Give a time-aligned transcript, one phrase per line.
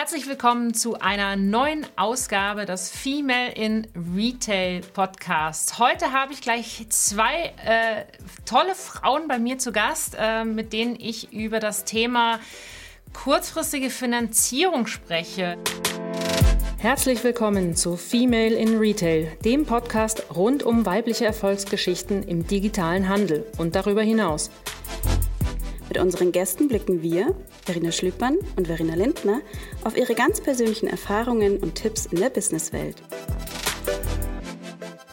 [0.00, 5.80] Herzlich willkommen zu einer neuen Ausgabe des Female in Retail Podcasts.
[5.80, 8.04] Heute habe ich gleich zwei äh,
[8.44, 12.38] tolle Frauen bei mir zu Gast, äh, mit denen ich über das Thema
[13.12, 15.58] kurzfristige Finanzierung spreche.
[16.76, 23.44] Herzlich willkommen zu Female in Retail, dem Podcast rund um weibliche Erfolgsgeschichten im digitalen Handel
[23.58, 24.52] und darüber hinaus.
[25.88, 27.34] Mit unseren Gästen blicken wir,
[27.64, 29.40] Verena Schlüppmann und Verena Lindner,
[29.84, 32.96] auf ihre ganz persönlichen Erfahrungen und Tipps in der Businesswelt.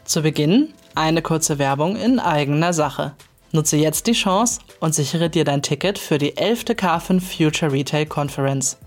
[0.03, 3.13] Zu Beginn eine kurze Werbung in eigener Sache.
[3.51, 6.65] Nutze jetzt die Chance und sichere dir dein Ticket für die 11.
[6.65, 8.77] K5 Future Retail Conference.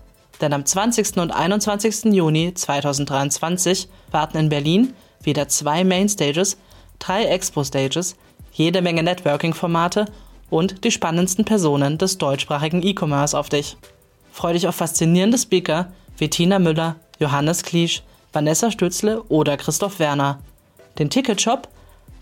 [0.41, 1.17] Denn am 20.
[1.17, 2.13] und 21.
[2.13, 4.93] Juni 2023 warten in Berlin
[5.23, 6.57] wieder zwei Mainstages,
[6.99, 8.15] drei Expo-Stages,
[8.53, 10.05] jede Menge Networking-Formate
[10.49, 13.77] und die spannendsten Personen des deutschsprachigen E-Commerce auf dich.
[14.31, 20.39] Freu dich auf faszinierende Speaker wie Tina Müller, Johannes Kliesch, Vanessa Stützle oder Christoph Werner.
[20.97, 21.67] Den Ticketshop,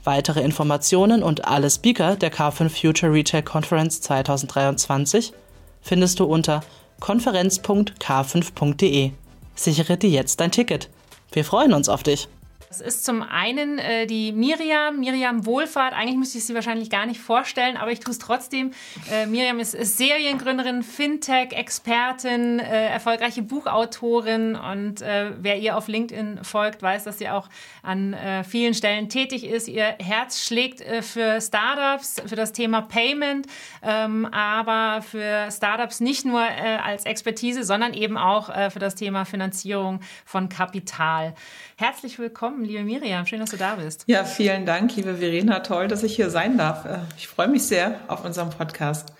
[0.03, 5.33] weitere Informationen und alle Speaker der K5 Future Retail Conference 2023
[5.81, 6.61] findest du unter
[6.99, 9.11] konferenz.k5.de.
[9.55, 10.89] Sichere dir jetzt dein Ticket.
[11.31, 12.27] Wir freuen uns auf dich.
[12.69, 15.93] Das ist zum einen äh, die Miriam, Miriam Wohlfahrt.
[15.93, 18.71] Eigentlich müsste ich sie wahrscheinlich gar nicht vorstellen, aber ich tue es trotzdem.
[19.09, 26.81] Äh, Miriam ist, Seriengründerin, Fintech-Expertin, äh, erfolgreiche Buchautorin und äh, wer ihr auf LinkedIn folgt,
[26.81, 27.47] weiß, dass sie auch
[27.88, 29.67] an äh, vielen Stellen tätig ist.
[29.67, 33.47] Ihr Herz schlägt äh, für Startups, für das Thema Payment,
[33.81, 40.02] ähm, aber für Startups nicht nur als Expertise, sondern eben auch für das Thema Finanzierung
[40.25, 41.33] von Kapital.
[41.77, 43.25] Herzlich willkommen, liebe Miriam.
[43.25, 44.03] Schön, dass du da bist.
[44.08, 45.59] Ja, vielen Dank, liebe Verena.
[45.59, 46.85] Toll, dass ich hier sein darf.
[46.85, 49.13] Äh, ich freue mich sehr auf unserem Podcast.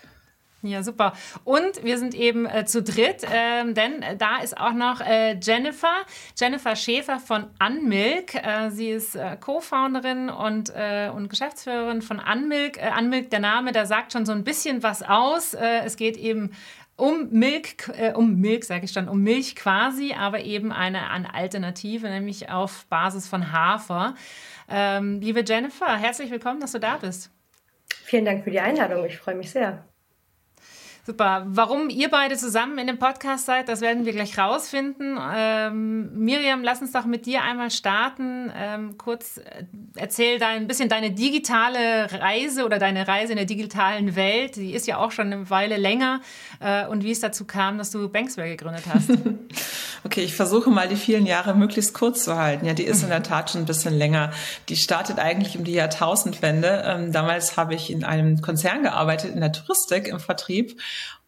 [0.68, 1.14] Ja, super.
[1.44, 6.06] Und wir sind eben äh, zu dritt, äh, denn da ist auch noch äh, Jennifer,
[6.38, 8.36] Jennifer Schäfer von Unmilk.
[8.36, 10.72] Äh, sie ist äh, Co-Founderin und,
[11.14, 12.80] und Geschäftsführerin von Unmilk.
[12.98, 15.54] Unmilk, der Name, der sagt schon so ein bisschen was aus.
[15.54, 16.52] es geht eben
[16.98, 21.34] um Milk, äh, um Milk sage ich schon, um Milch quasi, aber eben eine, eine
[21.34, 24.16] Alternative, nämlich auf Basis von Hafer.
[24.68, 27.32] Ähm, liebe Jennifer, herzlich willkommen, dass du da bist.
[28.04, 29.86] Vielen Dank für die Einladung, ich freue mich sehr.
[31.08, 31.46] Super.
[31.48, 35.18] Warum ihr beide zusammen in dem Podcast seid, das werden wir gleich rausfinden.
[35.34, 38.52] Ähm, Miriam, lass uns doch mit dir einmal starten.
[38.54, 39.64] Ähm, kurz äh,
[39.96, 44.58] erzähl dein, ein bisschen deine digitale Reise oder deine Reise in der digitalen Welt.
[44.58, 46.20] Die ist ja auch schon eine Weile länger.
[46.60, 49.10] Äh, und wie es dazu kam, dass du Banksware gegründet hast.
[50.04, 52.66] okay, ich versuche mal die vielen Jahre möglichst kurz zu halten.
[52.66, 54.32] Ja, die ist in der Tat schon ein bisschen länger.
[54.68, 56.84] Die startet eigentlich um die Jahrtausendwende.
[56.86, 60.78] Ähm, damals habe ich in einem Konzern gearbeitet, in der Touristik, im Vertrieb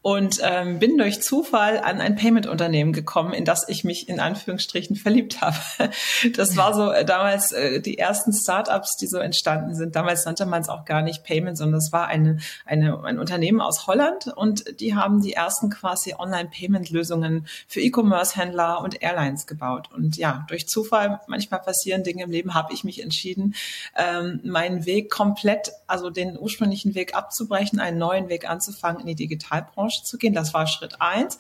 [0.01, 4.95] und ähm, bin durch Zufall an ein Payment-Unternehmen gekommen, in das ich mich in Anführungsstrichen
[4.95, 5.57] verliebt habe.
[6.35, 9.95] Das war so äh, damals äh, die ersten Startups, die so entstanden sind.
[9.95, 13.61] Damals nannte man es auch gar nicht Payment, sondern es war eine, eine, ein Unternehmen
[13.61, 19.89] aus Holland und die haben die ersten quasi Online-Payment-Lösungen für E-Commerce-Händler und Airlines gebaut.
[19.93, 23.55] Und ja, durch Zufall, manchmal passieren Dinge im Leben, habe ich mich entschieden,
[23.97, 29.15] ähm, meinen Weg komplett, also den ursprünglichen Weg abzubrechen, einen neuen Weg anzufangen in die
[29.15, 30.33] Digitalbranche Branche zu gehen.
[30.33, 31.37] Das war Schritt eins.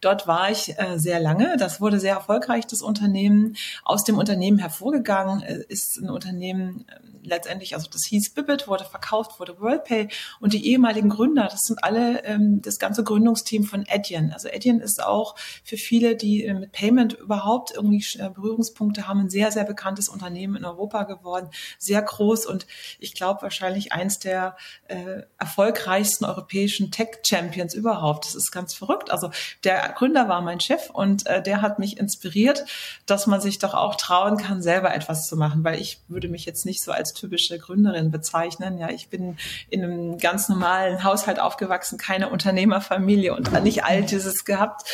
[0.00, 1.56] Dort war ich äh, sehr lange.
[1.56, 3.56] Das wurde sehr erfolgreich, das Unternehmen.
[3.84, 8.84] Aus dem Unternehmen hervorgegangen äh, ist ein Unternehmen äh, letztendlich, also das hieß Bibbit, wurde
[8.84, 10.08] verkauft, wurde WorldPay
[10.40, 14.32] und die ehemaligen Gründer, das sind alle ähm, das ganze Gründungsteam von Adyen.
[14.32, 19.20] Also Adyen ist auch für viele, die äh, mit Payment überhaupt irgendwie äh, Berührungspunkte haben,
[19.20, 22.66] ein sehr, sehr bekanntes Unternehmen in Europa geworden, sehr groß und
[22.98, 24.56] ich glaube wahrscheinlich eins der
[24.88, 27.91] äh, erfolgreichsten europäischen Tech-Champions überhaupt.
[28.24, 29.10] Das ist ganz verrückt.
[29.10, 29.30] Also
[29.64, 32.64] der Gründer war mein Chef und äh, der hat mich inspiriert,
[33.06, 36.44] dass man sich doch auch trauen kann, selber etwas zu machen, weil ich würde mich
[36.44, 38.78] jetzt nicht so als typische Gründerin bezeichnen.
[38.78, 39.36] Ja, ich bin
[39.70, 44.88] in einem ganz normalen Haushalt aufgewachsen, keine Unternehmerfamilie und nicht all dieses gehabt.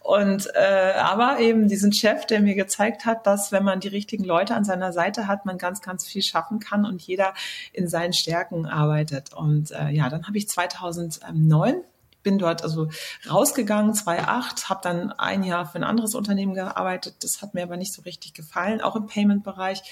[0.00, 4.24] Und äh, aber eben diesen Chef, der mir gezeigt hat, dass wenn man die richtigen
[4.24, 7.34] Leute an seiner Seite hat, man ganz, ganz viel schaffen kann und jeder
[7.72, 9.32] in seinen Stärken arbeitet.
[9.32, 11.82] Und äh, ja, dann habe ich 2009
[12.24, 12.88] bin dort also
[13.30, 17.14] rausgegangen, 2008, habe dann ein Jahr für ein anderes Unternehmen gearbeitet.
[17.20, 19.82] Das hat mir aber nicht so richtig gefallen, auch im Payment-Bereich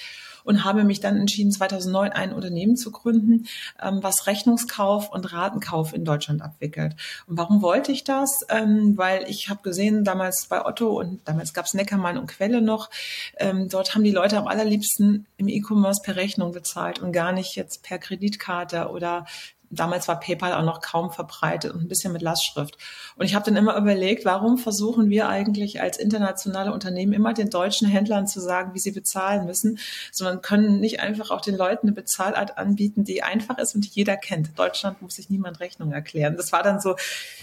[0.43, 3.47] und habe mich dann entschieden, 2009 ein Unternehmen zu gründen,
[3.81, 6.95] ähm, was Rechnungskauf und Ratenkauf in Deutschland abwickelt.
[7.27, 8.41] Und warum wollte ich das?
[8.49, 12.61] Ähm, weil ich habe gesehen, damals bei Otto und damals gab es Neckermann und Quelle
[12.61, 12.89] noch,
[13.37, 17.55] ähm, dort haben die Leute am allerliebsten im E-Commerce per Rechnung bezahlt und gar nicht
[17.55, 19.25] jetzt per Kreditkarte oder
[19.75, 22.77] damals war PayPal auch noch kaum verbreitet und ein bisschen mit Lastschrift.
[23.15, 27.49] Und ich habe dann immer überlegt, warum versuchen wir eigentlich als internationale Unternehmen immer den
[27.49, 29.79] deutschen Händlern zu sagen, wie sie bezahlen müssen,
[30.11, 33.91] sondern können nicht einfach auch den Leuten eine Bezahlart anbieten, die einfach ist und die
[33.91, 34.57] jeder kennt.
[34.57, 36.37] Deutschland muss sich niemand Rechnung erklären.
[36.37, 36.95] Das war dann so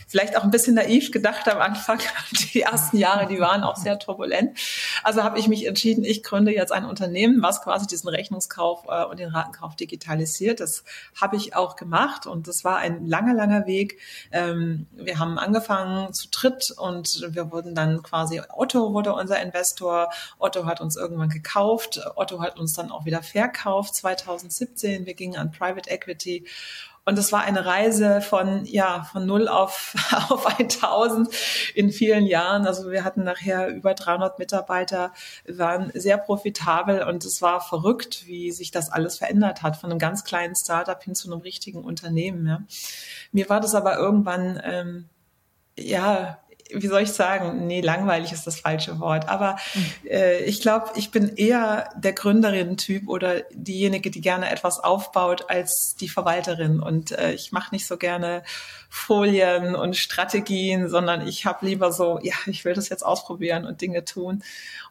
[0.09, 2.01] vielleicht auch ein bisschen naiv gedacht am Anfang.
[2.53, 4.59] Die ersten Jahre, die waren auch sehr turbulent.
[5.03, 9.05] Also habe ich mich entschieden, ich gründe jetzt ein Unternehmen, was quasi diesen Rechnungskauf äh,
[9.05, 10.61] und den Ratenkauf digitalisiert.
[10.61, 10.85] Das
[11.21, 13.99] habe ich auch gemacht und das war ein langer, langer Weg.
[14.33, 20.11] Ähm, wir haben angefangen zu dritt und wir wurden dann quasi, Otto wurde unser Investor.
[20.39, 22.01] Otto hat uns irgendwann gekauft.
[22.17, 25.07] Otto hat uns dann auch wieder verkauft 2017.
[25.07, 26.47] Wir gingen an Private Equity
[27.11, 29.97] und es war eine Reise von, ja, von null auf,
[30.31, 31.29] auf 1000
[31.75, 32.69] in vielen Jahren.
[32.69, 35.13] Also wir hatten nachher über 300 Mitarbeiter,
[35.49, 39.99] waren sehr profitabel und es war verrückt, wie sich das alles verändert hat, von einem
[39.99, 42.47] ganz kleinen Startup hin zu einem richtigen Unternehmen.
[42.47, 42.63] Ja.
[43.33, 45.09] Mir war das aber irgendwann, ähm,
[45.77, 46.39] ja,
[46.75, 49.57] wie soll ich sagen, nee, langweilig ist das falsche Wort, aber
[50.09, 55.97] äh, ich glaube, ich bin eher der Gründerin-Typ oder diejenige, die gerne etwas aufbaut, als
[56.01, 56.81] die Verwalterin.
[56.81, 58.43] Und äh, ich mache nicht so gerne
[58.89, 63.81] Folien und Strategien, sondern ich habe lieber so, ja, ich will das jetzt ausprobieren und
[63.81, 64.43] Dinge tun.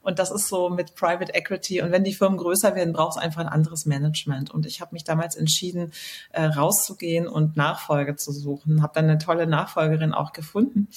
[0.02, 1.82] Und das ist so mit Private Equity.
[1.82, 4.52] Und wenn die Firmen größer werden, braucht es einfach ein anderes Management.
[4.52, 5.92] Und ich habe mich damals entschieden,
[6.32, 8.82] äh, rauszugehen und Nachfolge zu suchen.
[8.82, 10.88] Habe dann eine tolle Nachfolgerin auch gefunden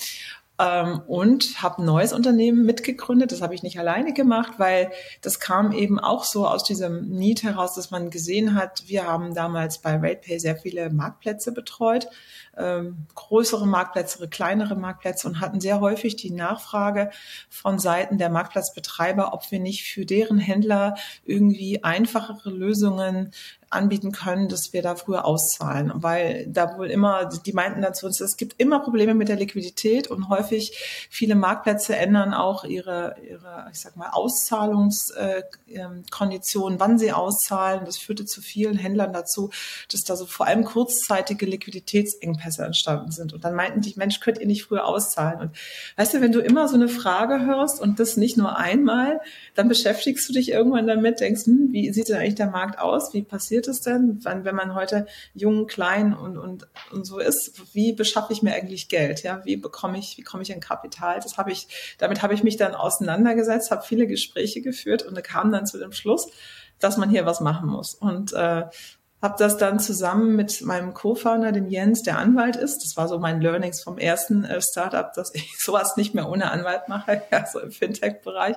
[0.63, 3.33] ähm, und habe ein neues Unternehmen mitgegründet.
[3.33, 7.43] Das habe ich nicht alleine gemacht, weil das kam eben auch so aus diesem Need
[7.43, 12.07] heraus, dass man gesehen hat, wir haben damals bei RatePay sehr viele Marktplätze betreut,
[12.57, 17.11] ähm, größere Marktplätze, kleinere Marktplätze und hatten sehr häufig die Nachfrage
[17.49, 20.95] von Seiten der Marktplatzbetreiber, ob wir nicht für deren Händler
[21.25, 23.33] irgendwie einfachere Lösungen
[23.73, 28.37] anbieten können, dass wir da früher auszahlen, weil da wohl immer, die meinten dazu, es
[28.37, 33.81] gibt immer Probleme mit der Liquidität und häufig viele Marktplätze ändern auch ihre, ihre ich
[33.81, 37.85] sag mal, Auszahlungskonditionen, wann sie auszahlen.
[37.85, 39.51] Das führte zu vielen Händlern dazu,
[39.91, 43.33] dass da so vor allem kurzzeitige Liquiditätsengpässe entstanden sind.
[43.33, 45.41] Und dann meinten die, Mensch, könnt ihr nicht früher auszahlen?
[45.41, 45.57] Und
[45.97, 49.21] weißt du, wenn du immer so eine Frage hörst und das nicht nur einmal,
[49.55, 53.15] dann beschäftigst du dich irgendwann damit, denkst, hm, wie sieht denn eigentlich der Markt aus?
[53.15, 57.19] Wie passiert passiert es denn, wenn, wenn man heute jung, klein und, und, und so
[57.19, 57.75] ist?
[57.75, 59.23] Wie beschaffe ich mir eigentlich Geld?
[59.23, 61.21] Ja, wie bekomme ich, wie komme ich in Kapital?
[61.21, 65.53] Das habe ich, damit habe ich mich dann auseinandergesetzt, habe viele Gespräche geführt und kam
[65.53, 66.29] dann zu dem Schluss,
[66.79, 67.95] dass man hier was machen muss.
[67.95, 68.65] Und äh,
[69.23, 72.83] habe das dann zusammen mit meinem Co-Founder, dem Jens, der Anwalt ist.
[72.85, 76.51] Das war so mein Learnings vom ersten äh, Startup, dass ich sowas nicht mehr ohne
[76.51, 77.23] Anwalt mache,
[77.53, 78.57] so im Fintech-Bereich.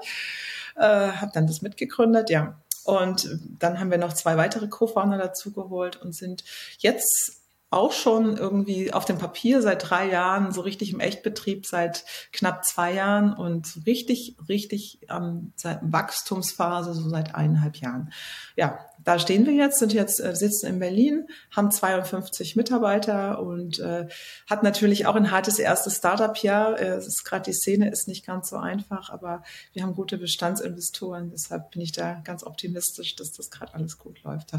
[0.75, 2.59] Äh, habe dann das mitgegründet, ja.
[2.85, 3.27] Und
[3.59, 6.43] dann haben wir noch zwei weitere Co-Founder dazugeholt und sind
[6.77, 7.41] jetzt
[7.75, 12.63] auch schon irgendwie auf dem Papier seit drei Jahren, so richtig im Echtbetrieb seit knapp
[12.65, 18.11] zwei Jahren und richtig, richtig ähm, seit Wachstumsphase so seit eineinhalb Jahren.
[18.55, 23.79] Ja, da stehen wir jetzt, sind jetzt, äh, sitzen in Berlin, haben 52 Mitarbeiter und
[23.79, 24.07] äh,
[24.49, 26.79] hat natürlich auch ein hartes erstes Startup-Jahr.
[26.79, 29.43] Äh, es ist gerade die Szene ist nicht ganz so einfach, aber
[29.73, 34.23] wir haben gute Bestandsinvestoren, deshalb bin ich da ganz optimistisch, dass das gerade alles gut
[34.23, 34.53] läuft.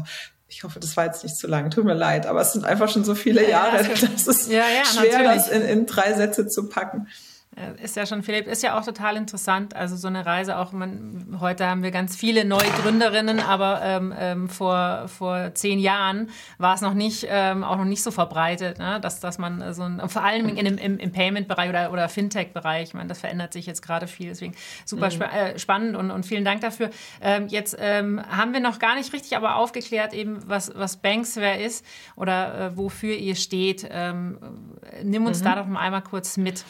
[0.49, 1.69] Ich hoffe, das war jetzt nicht zu lang.
[1.71, 3.83] Tut mir leid, aber es sind einfach schon so viele Jahre.
[3.83, 5.43] Ja, das ist ja, ja, schwer, natürlich.
[5.43, 7.07] das in, in drei Sätze zu packen.
[7.55, 9.75] Äh, ist ja schon, Philipp, ist ja auch total interessant.
[9.75, 14.13] Also so eine Reise auch, man, heute haben wir ganz viele neue Gründerinnen, aber ähm,
[14.17, 16.29] ähm, vor, vor zehn Jahren
[16.59, 18.99] war es noch nicht, ähm, auch noch nicht so verbreitet, ne?
[19.01, 22.93] dass, dass man so ein, vor allem in, im, im Payment-Bereich oder, oder Fintech-Bereich, ich
[22.93, 24.53] meine, das verändert sich jetzt gerade viel, deswegen
[24.85, 25.11] super mhm.
[25.11, 26.91] spa äh, spannend und, und vielen Dank dafür.
[27.21, 31.59] Ähm, jetzt ähm, haben wir noch gar nicht richtig aber aufgeklärt, eben was, was Banksware
[31.59, 31.83] ist
[32.15, 33.87] oder äh, wofür ihr steht.
[33.89, 34.37] Ähm,
[35.01, 35.45] nimm uns mhm.
[35.45, 36.63] da doch mal einmal kurz mit.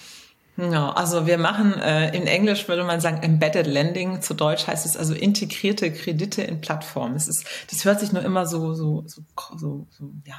[0.57, 4.21] Ja, also wir machen äh, in Englisch würde man sagen Embedded Lending.
[4.23, 7.15] Zu Deutsch heißt es also integrierte Kredite in Plattformen.
[7.15, 9.21] Es ist, das hört sich nur immer so so so
[9.55, 10.35] so, so ja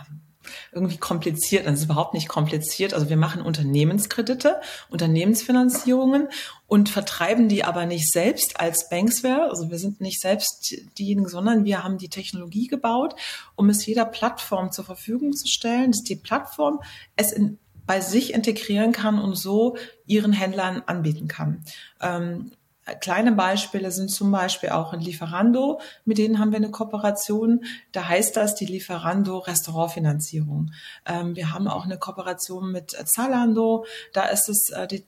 [0.73, 1.67] irgendwie kompliziert.
[1.67, 2.95] Das ist überhaupt nicht kompliziert.
[2.95, 4.61] Also wir machen Unternehmenskredite,
[4.91, 6.29] Unternehmensfinanzierungen
[6.67, 9.51] und vertreiben die aber nicht selbst als Banksware.
[9.51, 13.15] Also wir sind nicht selbst diejenigen, sondern wir haben die Technologie gebaut,
[13.57, 16.81] um es jeder Plattform zur Verfügung zu stellen, dass die Plattform
[17.17, 17.59] es in
[17.89, 21.65] bei sich integrieren kann und so ihren Händlern anbieten kann.
[22.03, 22.53] Ähm,
[23.01, 27.65] kleine Beispiele sind zum Beispiel auch in Lieferando, mit denen haben wir eine Kooperation.
[27.93, 30.73] Da heißt das die Lieferando Restaurantfinanzierung.
[31.07, 35.05] Ähm, wir haben auch eine Kooperation mit Zalando, da ist es äh, die,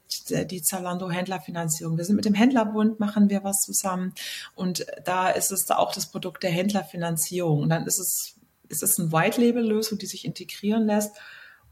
[0.47, 1.99] die Zalando Händlerfinanzierung.
[1.99, 4.15] Wir sind mit dem Händlerbund, machen wir was zusammen
[4.55, 7.61] und da ist es da auch das Produkt der Händlerfinanzierung.
[7.61, 8.37] Und dann ist es
[8.71, 11.17] es ist eine White-Label-Lösung, die sich integrieren lässt,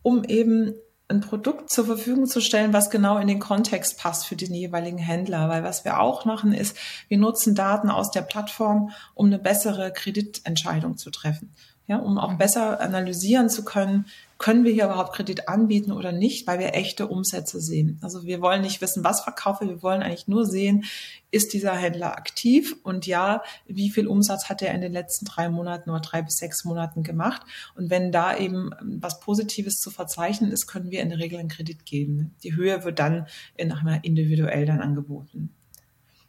[0.03, 0.75] um eben
[1.09, 4.99] ein Produkt zur Verfügung zu stellen, was genau in den Kontext passt für den jeweiligen
[4.99, 5.49] Händler.
[5.49, 6.77] Weil was wir auch machen, ist,
[7.09, 11.55] wir nutzen Daten aus der Plattform, um eine bessere Kreditentscheidung zu treffen.
[11.89, 14.05] Ja, um auch besser analysieren zu können,
[14.37, 17.99] können wir hier überhaupt Kredit anbieten oder nicht, weil wir echte Umsätze sehen.
[18.03, 20.85] Also wir wollen nicht wissen, was verkaufe, wir wollen eigentlich nur sehen,
[21.31, 25.49] ist dieser Händler aktiv und ja, wie viel Umsatz hat er in den letzten drei
[25.49, 27.41] Monaten oder drei bis sechs Monaten gemacht.
[27.75, 31.49] Und wenn da eben was Positives zu verzeichnen ist, können wir in der Regel einen
[31.49, 32.35] Kredit geben.
[32.43, 33.27] Die Höhe wird dann
[33.57, 35.55] in einmal individuell dann angeboten.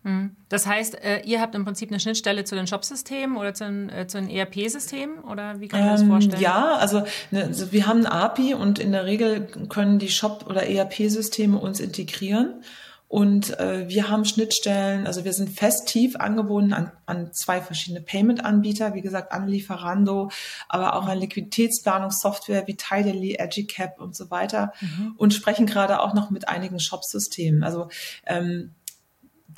[0.04, 0.36] Hm.
[0.48, 3.90] Das heißt, äh, ihr habt im Prinzip eine Schnittstelle zu den Shopsystemen oder zu den,
[3.90, 6.42] äh, den ERP-Systemen oder wie kann man das ähm, vorstellen?
[6.42, 10.46] Ja, also, ne, also wir haben ein API und in der Regel können die Shop-
[10.48, 12.64] oder ERP-Systeme uns integrieren.
[13.10, 18.02] Und äh, wir haben Schnittstellen, also wir sind fest tief angebunden an, an zwei verschiedene
[18.02, 20.30] Payment-Anbieter, wie gesagt, an Lieferando,
[20.68, 25.16] aber auch an Liquiditätsplanungssoftware wie Tidally, Edgicap und so weiter mhm.
[25.18, 27.64] und sprechen gerade auch noch mit einigen Shop-Systemen.
[27.64, 27.90] Also
[28.28, 28.76] ähm,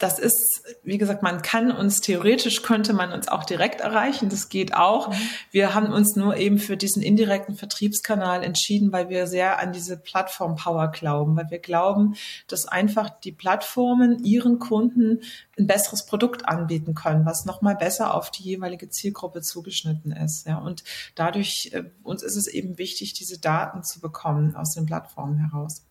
[0.02, 4.30] das ist, wie gesagt, man kann uns theoretisch könnte man uns auch direkt erreichen.
[4.30, 5.10] Das geht auch.
[5.10, 5.16] Mhm.
[5.52, 9.98] Wir haben uns nur eben für diesen indirekten Vertriebskanal entschieden, weil wir sehr an diese
[9.98, 12.16] Plattform Power glauben, weil wir glauben,
[12.48, 15.22] dass einfach die Plattformen ihren Kunden
[15.60, 20.48] ein besseres Produkt anbieten können, was nochmal besser auf die jeweilige Zielgruppe zugeschnitten ist.
[20.48, 24.88] Ja, und dadurch, äh, uns ist es eben wichtig, diese Daten zu bekommen aus den
[24.88, 25.84] Plattformen heraus.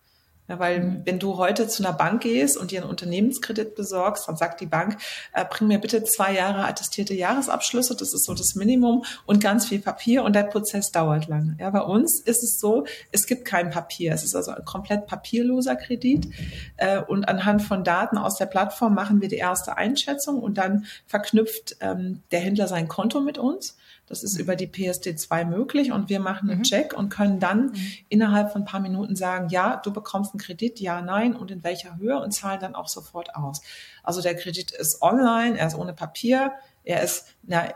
[0.51, 1.01] Ja, weil mhm.
[1.05, 4.65] wenn du heute zu einer Bank gehst und dir einen Unternehmenskredit besorgst, dann sagt die
[4.65, 4.97] Bank,
[5.31, 9.69] äh, bring mir bitte zwei Jahre attestierte Jahresabschlüsse, das ist so das Minimum und ganz
[9.69, 11.55] viel Papier und der Prozess dauert lange.
[11.57, 14.11] Ja, bei uns ist es so, es gibt kein Papier.
[14.13, 16.27] Es ist also ein komplett papierloser Kredit
[16.75, 20.85] äh, und anhand von Daten aus der Plattform machen wir die erste Einschätzung und dann
[21.07, 23.77] verknüpft ähm, der Händler sein Konto mit uns
[24.11, 24.41] das ist mhm.
[24.41, 26.63] über die PSD2 möglich und wir machen einen mhm.
[26.63, 27.75] Check und können dann mhm.
[28.09, 31.63] innerhalb von ein paar Minuten sagen, ja, du bekommst einen Kredit, ja, nein und in
[31.63, 33.61] welcher Höhe und zahlen dann auch sofort aus.
[34.03, 36.51] Also der Kredit ist online, er ist ohne Papier,
[36.83, 37.69] er ist na,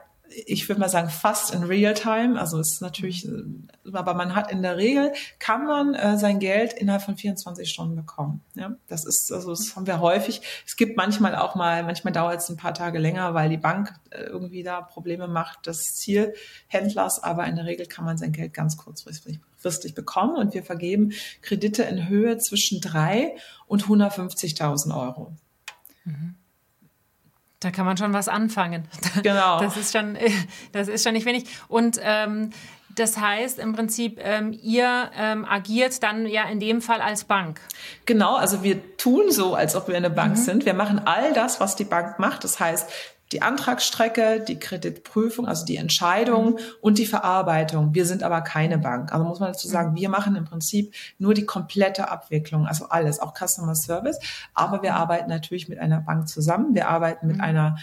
[0.46, 2.39] ich würde mal sagen, fast in Real-Time.
[2.39, 3.44] Also es ist natürlich, äh,
[3.94, 7.96] aber man hat in der Regel, kann man äh, sein Geld innerhalb von 24 Stunden
[7.96, 8.44] bekommen.
[8.56, 10.42] Ja, das ist, also das haben wir häufig.
[10.65, 13.94] Es gibt manchmal auch mal, manchmal dauert es ein paar Tage länger, weil die Bank
[14.10, 18.54] äh, irgendwie da Probleme macht des Zielhändlers, aber in der Regel kann man sein Geld
[18.54, 23.36] ganz kurzfristig bekommen und wir vergeben Kredite in Höhe zwischen drei
[23.68, 25.34] und 150.000 Euro.
[26.04, 26.36] Mhm.
[27.60, 28.88] Da kann man schon was anfangen.
[29.24, 29.60] Genau.
[29.60, 30.18] Das ist schon,
[30.72, 31.46] das ist schon nicht wenig.
[31.68, 32.52] Und ähm,
[32.96, 37.60] das heißt im Prinzip, ähm, ihr ähm, agiert dann ja in dem Fall als Bank.
[38.06, 40.42] Genau, also wir tun so, als ob wir eine Bank mhm.
[40.42, 40.66] sind.
[40.66, 42.44] Wir machen all das, was die Bank macht.
[42.44, 42.90] Das heißt,
[43.36, 46.60] die Antragsstrecke, die Kreditprüfung, also die Entscheidung mhm.
[46.80, 47.94] und die Verarbeitung.
[47.94, 49.12] Wir sind aber keine Bank.
[49.12, 49.96] Also muss man dazu sagen, mhm.
[49.98, 54.20] wir machen im Prinzip nur die komplette Abwicklung, also alles, auch Customer Service.
[54.54, 56.75] Aber wir arbeiten natürlich mit einer Bank zusammen.
[56.75, 57.42] Wir arbeiten mit mhm.
[57.42, 57.77] einer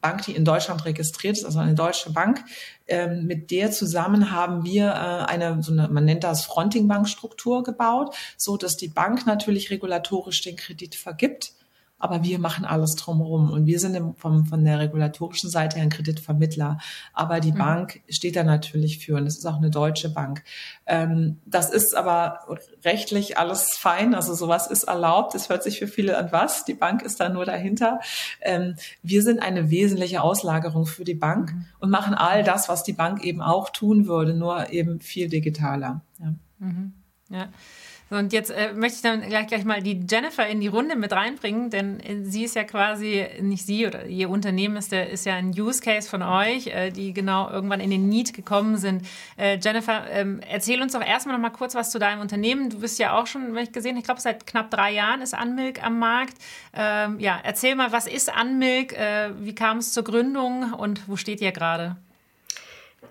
[0.00, 2.42] Bank, die in Deutschland registriert ist, also eine deutsche Bank.
[2.86, 8.16] Ähm, mit der zusammen haben wir äh, eine, so eine, man nennt das Fronting-Bank-Struktur gebaut,
[8.38, 11.52] so dass die Bank natürlich regulatorisch den Kredit vergibt
[11.98, 15.82] aber wir machen alles drumherum und wir sind im, vom, von der regulatorischen Seite her
[15.82, 16.78] ein Kreditvermittler,
[17.12, 17.58] aber die mhm.
[17.58, 20.44] Bank steht da natürlich für und es ist auch eine deutsche Bank.
[20.86, 22.40] Ähm, das ist aber
[22.84, 25.34] rechtlich alles fein, also sowas ist erlaubt.
[25.34, 28.00] Es hört sich für viele an was, die Bank ist da nur dahinter.
[28.40, 31.66] Ähm, wir sind eine wesentliche Auslagerung für die Bank mhm.
[31.80, 36.02] und machen all das, was die Bank eben auch tun würde, nur eben viel digitaler.
[36.20, 36.34] Ja.
[36.58, 36.92] Mhm.
[37.30, 37.48] ja.
[38.10, 41.12] Und jetzt äh, möchte ich dann gleich, gleich mal die Jennifer in die Runde mit
[41.12, 45.26] reinbringen, denn äh, sie ist ja quasi, nicht sie oder ihr Unternehmen ist, der, ist
[45.26, 49.06] ja ein Use Case von euch, äh, die genau irgendwann in den Need gekommen sind.
[49.36, 52.70] Äh, Jennifer, ähm, erzähl uns doch erstmal noch mal kurz was zu deinem Unternehmen.
[52.70, 55.34] Du bist ja auch schon, wenn ich gesehen ich glaube, seit knapp drei Jahren ist
[55.34, 56.34] Anmilk am Markt.
[56.72, 58.92] Ähm, ja, erzähl mal, was ist Anmilk?
[58.92, 61.96] Äh, wie kam es zur Gründung und wo steht ihr gerade?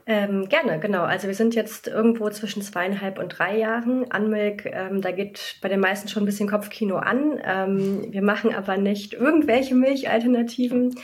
[0.10, 1.04] Ähm, gerne, genau.
[1.04, 4.10] Also wir sind jetzt irgendwo zwischen zweieinhalb und drei Jahren.
[4.10, 7.40] Anmilk, ähm, da geht bei den meisten schon ein bisschen Kopfkino an.
[7.44, 10.96] Ähm, wir machen aber nicht irgendwelche Milchalternativen,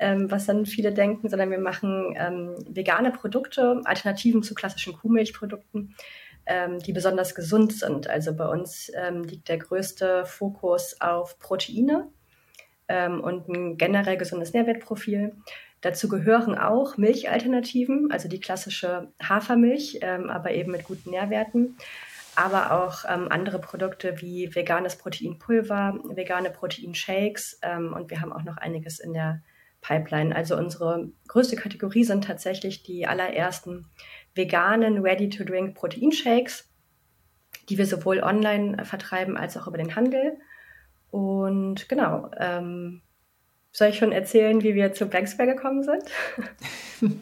[0.00, 5.94] ähm, was dann viele denken, sondern wir machen ähm, vegane Produkte, Alternativen zu klassischen Kuhmilchprodukten,
[6.46, 8.10] ähm, die besonders gesund sind.
[8.10, 8.90] Also bei uns
[9.24, 12.08] liegt der größte Fokus auf Proteine
[12.88, 15.36] und ein generell gesundes Nährwertprofil.
[15.80, 21.76] Dazu gehören auch Milchalternativen, also die klassische Hafermilch, ähm, aber eben mit guten Nährwerten.
[22.34, 28.44] Aber auch ähm, andere Produkte wie veganes Proteinpulver, vegane Proteinshakes ähm, und wir haben auch
[28.44, 29.42] noch einiges in der
[29.80, 30.34] Pipeline.
[30.34, 33.86] Also unsere größte Kategorie sind tatsächlich die allerersten
[34.34, 36.68] veganen Ready-to-Drink Proteinshakes,
[37.68, 40.38] die wir sowohl online vertreiben als auch über den Handel.
[41.10, 43.02] Und genau, ähm,
[43.78, 46.02] soll ich schon erzählen, wie wir zu Blanksquare gekommen sind?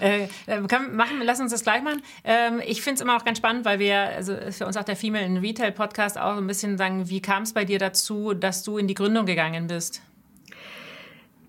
[0.00, 2.02] äh, äh können, machen, lass uns das gleich machen.
[2.24, 4.96] Ähm, ich finde es immer auch ganz spannend, weil wir, also für uns auch der
[4.96, 8.64] Female in Retail Podcast auch ein bisschen sagen, wie kam es bei dir dazu, dass
[8.64, 10.02] du in die Gründung gegangen bist?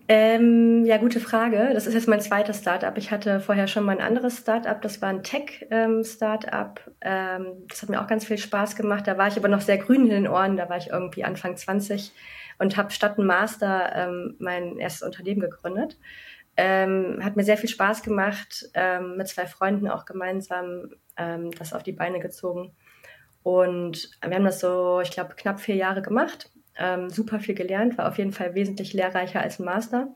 [0.08, 1.72] Ähm, ja, gute Frage.
[1.74, 2.96] Das ist jetzt mein zweites Startup.
[3.00, 4.80] Ich hatte vorher schon mal ein anderes Startup.
[4.80, 6.80] Das war ein Tech-Startup.
[7.02, 9.08] Ähm, das hat mir auch ganz viel Spaß gemacht.
[9.08, 10.58] Da war ich aber noch sehr grün in den Ohren.
[10.58, 12.12] Da war ich irgendwie Anfang 20
[12.60, 15.98] und habe statt einem Master ähm, mein erstes Unternehmen gegründet.
[16.58, 21.74] Ähm, hat mir sehr viel Spaß gemacht, ähm, mit zwei Freunden auch gemeinsam ähm, das
[21.74, 22.74] auf die Beine gezogen.
[23.44, 26.50] Und wir haben das so, ich glaube, knapp vier Jahre gemacht.
[26.78, 30.14] Ähm, super viel gelernt, war auf jeden Fall wesentlich lehrreicher als ein Master.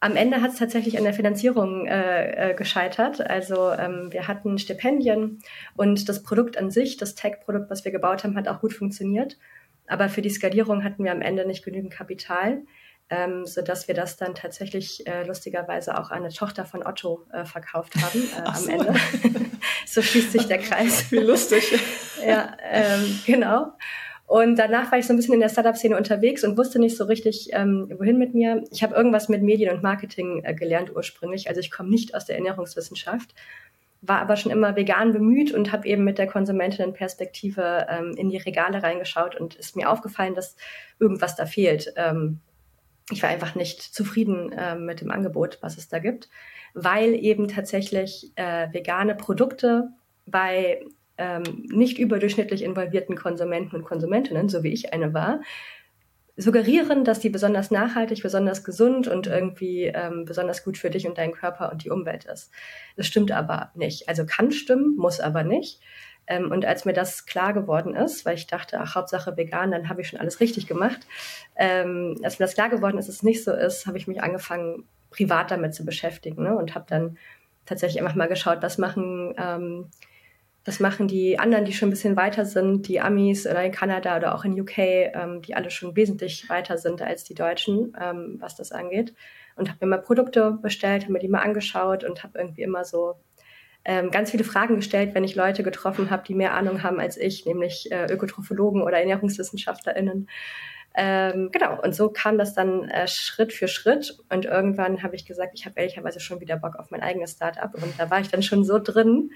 [0.00, 3.20] Am Ende hat es tatsächlich an der Finanzierung äh, äh, gescheitert.
[3.20, 5.40] Also ähm, wir hatten Stipendien
[5.76, 9.38] und das Produkt an sich, das Tech-Produkt, was wir gebaut haben, hat auch gut funktioniert.
[9.86, 12.62] Aber für die Skalierung hatten wir am Ende nicht genügend Kapital,
[13.10, 17.44] ähm, sodass wir das dann tatsächlich äh, lustigerweise auch an eine Tochter von Otto äh,
[17.44, 18.70] verkauft haben äh, am so.
[18.70, 18.94] Ende.
[19.86, 21.06] so schließt sich der Kreis.
[21.12, 21.78] Wie lustig.
[22.26, 23.72] ja, ähm, genau.
[24.26, 27.04] Und danach war ich so ein bisschen in der Startup-Szene unterwegs und wusste nicht so
[27.04, 28.64] richtig, ähm, wohin mit mir.
[28.70, 31.48] Ich habe irgendwas mit Medien und Marketing äh, gelernt ursprünglich.
[31.48, 33.34] Also ich komme nicht aus der Ernährungswissenschaft
[34.02, 38.36] war aber schon immer vegan bemüht und habe eben mit der Konsumentinnenperspektive ähm, in die
[38.36, 40.56] Regale reingeschaut und ist mir aufgefallen, dass
[40.98, 41.92] irgendwas da fehlt.
[41.96, 42.40] Ähm,
[43.10, 46.28] ich war einfach nicht zufrieden äh, mit dem Angebot, was es da gibt,
[46.74, 49.90] weil eben tatsächlich äh, vegane Produkte
[50.26, 50.84] bei
[51.16, 55.40] ähm, nicht überdurchschnittlich involvierten Konsumenten und Konsumentinnen, so wie ich eine war,
[56.36, 61.18] suggerieren, dass die besonders nachhaltig, besonders gesund und irgendwie ähm, besonders gut für dich und
[61.18, 62.50] deinen Körper und die Umwelt ist.
[62.96, 64.08] Das stimmt aber nicht.
[64.08, 65.80] Also kann stimmen, muss aber nicht.
[66.26, 69.88] Ähm, und als mir das klar geworden ist, weil ich dachte, ach, Hauptsache vegan, dann
[69.88, 71.00] habe ich schon alles richtig gemacht.
[71.56, 74.22] Ähm, als mir das klar geworden ist, dass es nicht so ist, habe ich mich
[74.22, 76.56] angefangen, privat damit zu beschäftigen ne?
[76.56, 77.18] und habe dann
[77.66, 79.90] tatsächlich einfach mal geschaut, was machen ähm,
[80.64, 84.16] das machen die anderen, die schon ein bisschen weiter sind, die Amis oder in Kanada
[84.16, 88.36] oder auch in UK, ähm, die alle schon wesentlich weiter sind als die Deutschen, ähm,
[88.38, 89.14] was das angeht.
[89.56, 92.84] Und habe mir mal Produkte bestellt, habe mir die mal angeschaut und habe irgendwie immer
[92.84, 93.16] so
[93.84, 97.16] ähm, ganz viele Fragen gestellt, wenn ich Leute getroffen habe, die mehr Ahnung haben als
[97.16, 100.28] ich, nämlich äh, Ökotrophologen oder ErnährungswissenschaftlerInnen.
[100.94, 104.18] Ähm, genau, und so kam das dann äh, Schritt für Schritt.
[104.28, 107.74] Und irgendwann habe ich gesagt, ich habe ehrlicherweise schon wieder Bock auf mein eigenes Startup.
[107.74, 109.30] Und da war ich dann schon so drin,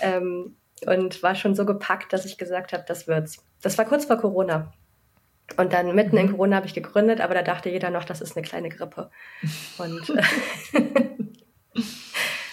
[0.00, 0.54] ähm,
[0.86, 3.44] und war schon so gepackt, dass ich gesagt habe, das wird's.
[3.62, 4.72] Das war kurz vor Corona.
[5.56, 6.30] Und dann mitten in mhm.
[6.32, 9.10] Corona habe ich gegründet, aber da dachte jeder noch, das ist eine kleine Grippe.
[9.78, 10.12] Und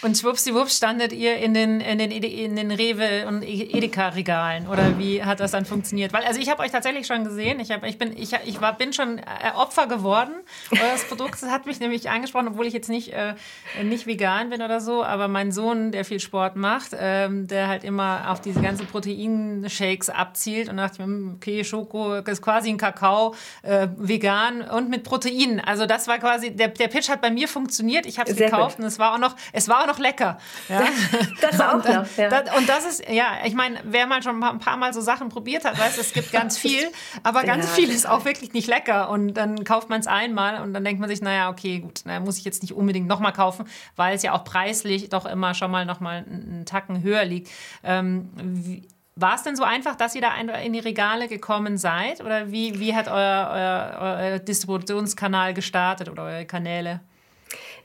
[0.06, 4.68] Und schwuppsiwupps standet ihr in den, in den, in den Rewe- und Edeka-Regalen?
[4.68, 6.14] Oder wie hat das dann funktioniert?
[6.14, 7.60] Weil, also ich habe euch tatsächlich schon gesehen.
[7.60, 9.24] Ich, hab, ich, bin, ich, ich war, bin schon äh,
[9.56, 10.34] Opfer geworden.
[10.70, 13.34] Eures Produkt hat mich nämlich angesprochen, obwohl ich jetzt nicht, äh,
[13.82, 15.04] nicht vegan bin oder so.
[15.04, 20.12] Aber mein Sohn, der viel Sport macht, ähm, der halt immer auf diese ganzen Proteinshakes
[20.12, 25.04] abzielt und dachte mir, hm, okay, Schoko ist quasi ein Kakao, äh, vegan und mit
[25.04, 25.60] Proteinen.
[25.60, 28.06] Also das war quasi, der, der Pitch hat bei mir funktioniert.
[28.06, 28.84] Ich habe es gekauft gut.
[28.84, 30.38] und es war auch noch, es war auch noch noch lecker.
[30.70, 30.84] Ja?
[31.42, 32.30] Das auch und, noch, ja.
[32.30, 35.30] Das, und das ist, ja, ich meine, wer mal schon ein paar Mal so Sachen
[35.30, 36.88] probiert hat, weiß, es gibt ganz viel,
[37.24, 39.10] aber ganz ja, viel ist auch wirklich nicht lecker.
[39.10, 42.20] Und dann kauft man es einmal und dann denkt man sich, naja, okay, gut, na,
[42.20, 45.72] muss ich jetzt nicht unbedingt nochmal kaufen, weil es ja auch preislich doch immer schon
[45.72, 47.50] mal nochmal einen Tacken höher liegt.
[47.84, 52.22] Ähm, wie, war es denn so einfach, dass ihr da in die Regale gekommen seid?
[52.22, 57.00] Oder wie, wie hat euer, euer, euer Distributionskanal gestartet oder eure Kanäle?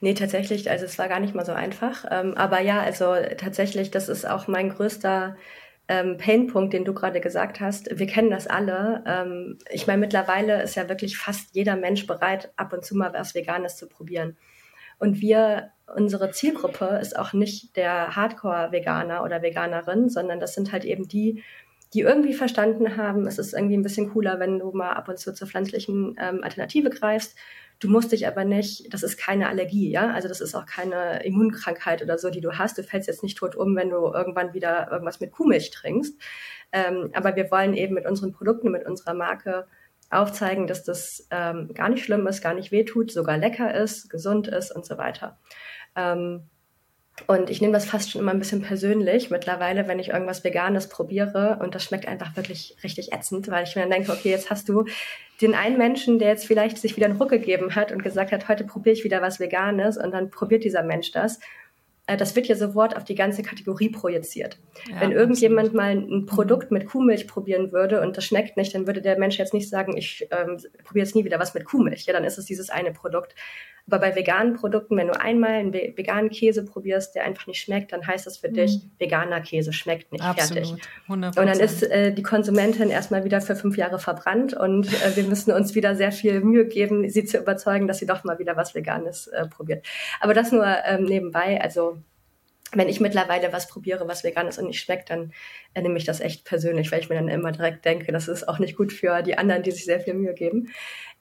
[0.00, 2.06] Nee, tatsächlich, also es war gar nicht mal so einfach.
[2.10, 5.36] Ähm, aber ja, also tatsächlich, das ist auch mein größter
[5.88, 7.98] ähm, Painpunkt, den du gerade gesagt hast.
[7.98, 9.04] Wir kennen das alle.
[9.06, 13.12] Ähm, ich meine, mittlerweile ist ja wirklich fast jeder Mensch bereit, ab und zu mal
[13.12, 14.38] was Veganes zu probieren.
[14.98, 20.84] Und wir, unsere Zielgruppe ist auch nicht der Hardcore-Veganer oder Veganerin, sondern das sind halt
[20.84, 21.42] eben die,
[21.92, 25.18] die irgendwie verstanden haben, es ist irgendwie ein bisschen cooler, wenn du mal ab und
[25.18, 27.36] zu zur pflanzlichen ähm, Alternative greifst
[27.80, 31.24] Du musst dich aber nicht, das ist keine Allergie, ja, also das ist auch keine
[31.24, 32.76] Immunkrankheit oder so, die du hast.
[32.76, 36.20] Du fällst jetzt nicht tot um, wenn du irgendwann wieder irgendwas mit Kuhmilch trinkst.
[36.72, 39.66] Ähm, aber wir wollen eben mit unseren Produkten, mit unserer Marke
[40.10, 44.46] aufzeigen, dass das ähm, gar nicht schlimm ist, gar nicht wehtut, sogar lecker ist, gesund
[44.46, 45.38] ist und so weiter.
[45.96, 46.50] Ähm,
[47.26, 50.88] und ich nehme das fast schon immer ein bisschen persönlich mittlerweile, wenn ich irgendwas Veganes
[50.88, 54.50] probiere und das schmeckt einfach wirklich richtig ätzend, weil ich mir dann denke, okay, jetzt
[54.50, 54.84] hast du
[55.40, 58.48] den einen Menschen, der jetzt vielleicht sich wieder einen Ruck gegeben hat und gesagt hat,
[58.48, 61.40] heute probiere ich wieder was Veganes und dann probiert dieser Mensch das.
[62.10, 64.58] Äh, das wird ja sofort auf die ganze Kategorie projiziert.
[64.88, 65.76] Ja, Wenn irgendjemand absolut.
[65.76, 69.38] mal ein Produkt mit Kuhmilch probieren würde und das schmeckt nicht, dann würde der Mensch
[69.38, 72.06] jetzt nicht sagen, ich ähm, probiere jetzt nie wieder was mit Kuhmilch.
[72.06, 73.34] Ja, dann ist es dieses eine Produkt.
[73.86, 77.92] Aber bei veganen Produkten, wenn du einmal einen veganen Käse probierst, der einfach nicht schmeckt,
[77.92, 78.54] dann heißt das für mhm.
[78.54, 80.66] dich, veganer Käse schmeckt nicht Absolut.
[80.66, 80.84] fertig.
[81.08, 81.10] 100%.
[81.10, 85.24] Und dann ist äh, die Konsumentin erstmal wieder für fünf Jahre verbrannt und äh, wir
[85.24, 88.56] müssen uns wieder sehr viel Mühe geben, sie zu überzeugen, dass sie doch mal wieder
[88.56, 89.84] was Veganes äh, probiert.
[90.20, 91.60] Aber das nur ähm, nebenbei.
[91.60, 91.99] Also
[92.72, 95.32] wenn ich mittlerweile was probiere, was vegan ist und nicht schmeckt, dann
[95.76, 98.58] nehme ich das echt persönlich, weil ich mir dann immer direkt denke, das ist auch
[98.58, 100.68] nicht gut für die anderen, die sich sehr viel Mühe geben.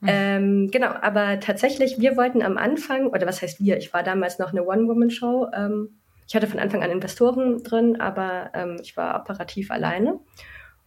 [0.00, 0.08] Mhm.
[0.08, 4.38] Ähm, genau, aber tatsächlich, wir wollten am Anfang, oder was heißt wir, ich war damals
[4.38, 5.48] noch eine One-Woman-Show.
[5.54, 10.20] Ähm, ich hatte von Anfang an Investoren drin, aber ähm, ich war operativ alleine.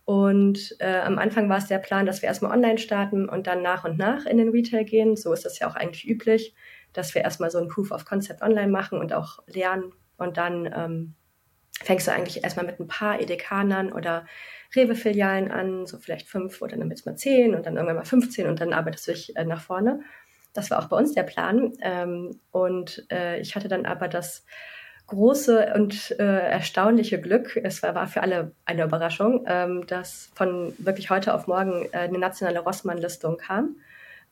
[0.05, 3.61] Und äh, am Anfang war es der Plan, dass wir erstmal online starten und dann
[3.61, 5.15] nach und nach in den Retail gehen.
[5.15, 6.53] So ist das ja auch eigentlich üblich,
[6.93, 10.65] dass wir erstmal so ein Proof of Concept online machen und auch lernen, und dann
[10.65, 11.13] ähm,
[11.83, 14.25] fängst du eigentlich erstmal mit ein paar Edekanern oder
[14.75, 18.47] Rewe-Filialen an, so vielleicht fünf oder dann jetzt mal zehn und dann irgendwann mal 15
[18.47, 20.01] und dann arbeitest du dich äh, nach vorne.
[20.53, 21.73] Das war auch bei uns der Plan.
[21.81, 24.45] Ähm, und äh, ich hatte dann aber das
[25.07, 30.73] große und äh, erstaunliche Glück, es war, war für alle eine Überraschung, ähm, dass von
[30.77, 33.75] wirklich heute auf morgen äh, eine nationale Rossmann-Listung kam.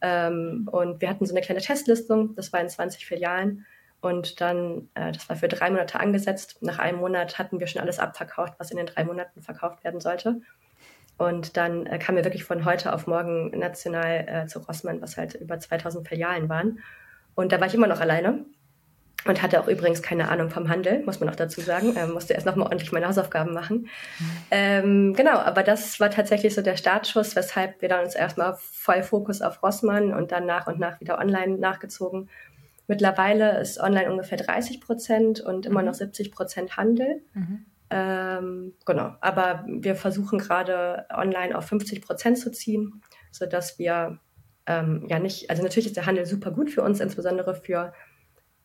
[0.01, 3.65] Ähm, und wir hatten so eine kleine Testlistung, das war in 20 Filialen.
[4.01, 6.57] Und dann, äh, das war für drei Monate angesetzt.
[6.61, 10.01] Nach einem Monat hatten wir schon alles abverkauft, was in den drei Monaten verkauft werden
[10.01, 10.41] sollte.
[11.17, 15.17] Und dann äh, kamen wir wirklich von heute auf morgen national äh, zu Rossmann, was
[15.17, 16.79] halt über 2000 Filialen waren.
[17.35, 18.43] Und da war ich immer noch alleine
[19.25, 21.95] und hatte auch übrigens keine Ahnung vom Handel, muss man auch dazu sagen.
[21.95, 23.87] Ähm, musste erst nochmal ordentlich meine Hausaufgaben machen.
[24.49, 29.03] Ähm, genau, aber das war tatsächlich so der Startschuss, weshalb wir dann uns erstmal voll
[29.03, 32.29] Fokus auf Rossmann und dann nach und nach wieder online nachgezogen
[32.91, 35.85] Mittlerweile ist online ungefähr 30 Prozent und immer mhm.
[35.85, 37.21] noch 70 Prozent Handel.
[37.33, 37.65] Mhm.
[37.89, 43.01] Ähm, genau, aber wir versuchen gerade online auf 50 Prozent zu ziehen,
[43.31, 44.19] sodass wir
[44.65, 47.93] ähm, ja nicht, also natürlich ist der Handel super gut für uns, insbesondere für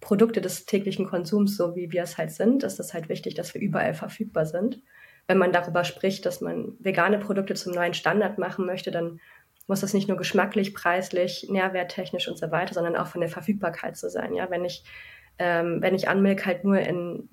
[0.01, 3.55] Produkte des täglichen Konsums, so wie wir es halt sind, ist es halt wichtig, dass
[3.55, 4.83] wir überall verfügbar sind.
[5.29, 9.21] Wenn man darüber spricht, dass man vegane Produkte zum neuen Standard machen möchte, dann
[9.67, 13.97] muss das nicht nur geschmacklich, preislich, nährwerttechnisch und so weiter, sondern auch von der Verfügbarkeit
[13.97, 14.35] zu sein.
[14.35, 14.85] Ja, wenn ich,
[15.39, 17.29] ähm, wenn ich Anmilk halt nur in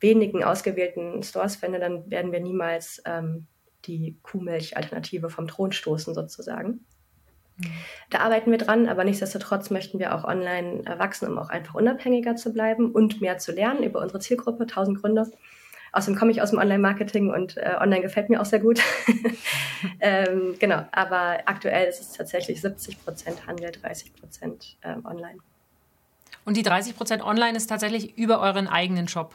[0.00, 3.46] wenigen ausgewählten Stores finde, dann werden wir niemals ähm,
[3.84, 6.84] die Kuhmilch-Alternative vom Thron stoßen sozusagen.
[7.58, 7.72] Mhm.
[8.10, 12.36] Da arbeiten wir dran, aber nichtsdestotrotz möchten wir auch online wachsen, um auch einfach unabhängiger
[12.36, 15.30] zu bleiben und mehr zu lernen über unsere Zielgruppe, tausend Gründe.
[15.96, 18.80] Außerdem komme ich aus dem Online-Marketing und äh, online gefällt mir auch sehr gut.
[20.00, 25.38] ähm, genau, aber aktuell ist es tatsächlich 70 Prozent Handel, 30 Prozent ähm, online.
[26.44, 29.34] Und die 30 Prozent online ist tatsächlich über euren eigenen Shop?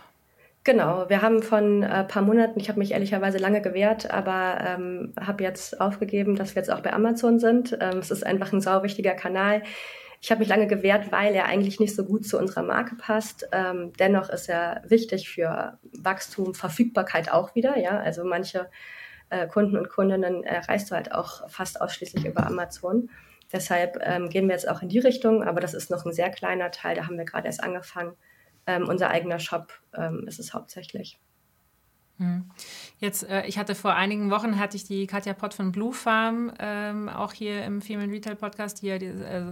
[0.63, 4.60] Genau, wir haben von ein äh, paar Monaten, ich habe mich ehrlicherweise lange gewehrt, aber
[4.63, 7.76] ähm, habe jetzt aufgegeben, dass wir jetzt auch bei Amazon sind.
[7.82, 9.63] Ähm, es ist einfach ein sau wichtiger Kanal.
[10.24, 13.48] Ich habe mich lange gewehrt, weil er eigentlich nicht so gut zu unserer Marke passt.
[13.52, 17.80] Ähm, dennoch ist er wichtig für Wachstum, Verfügbarkeit auch wieder.
[17.80, 18.70] Ja, also manche
[19.32, 23.10] äh, Kunden und Kundinnen erreichst du halt auch fast ausschließlich über Amazon.
[23.52, 26.30] Deshalb ähm, gehen wir jetzt auch in die Richtung, aber das ist noch ein sehr
[26.30, 26.96] kleiner Teil.
[26.96, 28.14] Da haben wir gerade erst angefangen.
[28.68, 31.20] Ähm, unser eigener Shop ähm, ist es hauptsächlich.
[32.22, 32.46] Hm.
[33.00, 36.54] Jetzt, äh, ich hatte vor einigen Wochen, hatte ich die Katja Pott von Blue Farm
[36.60, 39.44] ähm, auch hier im Female Retail Podcast hier die, äh,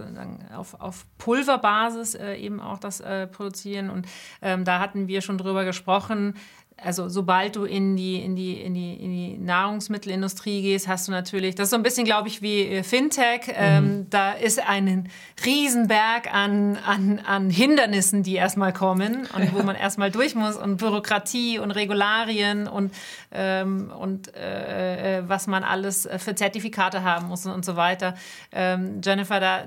[0.54, 4.06] auf, auf Pulverbasis äh, eben auch das äh, produzieren und
[4.40, 6.34] ähm, da hatten wir schon drüber gesprochen,
[6.82, 11.12] also sobald du in die, in die, in die, in die Nahrungsmittelindustrie gehst, hast du
[11.12, 13.48] natürlich, das ist so ein bisschen, glaube ich, wie äh, Fintech.
[13.48, 13.54] Mhm.
[13.56, 15.08] Ähm, da ist ein
[15.44, 19.52] Riesenberg an, an, an Hindernissen, die erstmal kommen und ja.
[19.52, 22.92] wo man erstmal durch muss und Bürokratie und Regularien und,
[23.32, 28.14] ähm, und äh, äh was man alles für Zertifikate haben muss und, und so weiter.
[28.52, 29.64] Ähm, Jennifer, da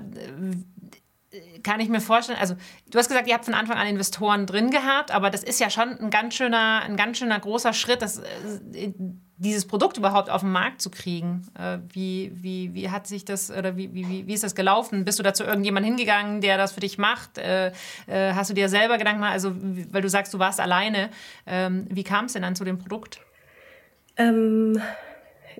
[1.64, 2.54] kann ich mir vorstellen, also
[2.90, 5.70] du hast gesagt, ihr habt von Anfang an Investoren drin gehabt, aber das ist ja
[5.70, 8.92] schon ein ganz schöner, ein ganz schöner großer Schritt, das, äh,
[9.36, 11.48] dieses Produkt überhaupt auf den Markt zu kriegen.
[11.58, 15.04] Äh, wie, wie, wie hat sich das oder wie, wie, wie ist das gelaufen?
[15.04, 17.38] Bist du da zu irgendjemand hingegangen, der das für dich macht?
[17.38, 17.72] Äh,
[18.06, 19.52] hast du dir selber Gedanken gemacht, also
[19.90, 21.10] weil du sagst, du warst alleine,
[21.46, 23.20] ähm, wie kam es denn dann zu dem Produkt?
[24.16, 24.80] Ähm,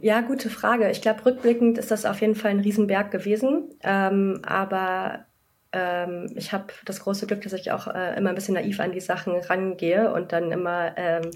[0.00, 0.90] ja, gute Frage.
[0.90, 3.70] Ich glaube, rückblickend ist das auf jeden Fall ein Riesenberg gewesen.
[3.82, 5.26] Ähm, aber
[5.74, 8.92] ähm, ich habe das große Glück, dass ich auch äh, immer ein bisschen naiv an
[8.92, 11.32] die Sachen rangehe und dann immer ähm,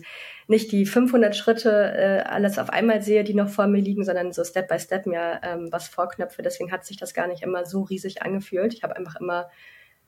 [0.46, 4.32] nicht die 500 Schritte äh, alles auf einmal sehe, die noch vor mir liegen, sondern
[4.32, 6.42] so Step by Step mir ähm, was vorknöpfe.
[6.42, 8.72] Deswegen hat sich das gar nicht immer so riesig angefühlt.
[8.74, 9.50] Ich habe einfach immer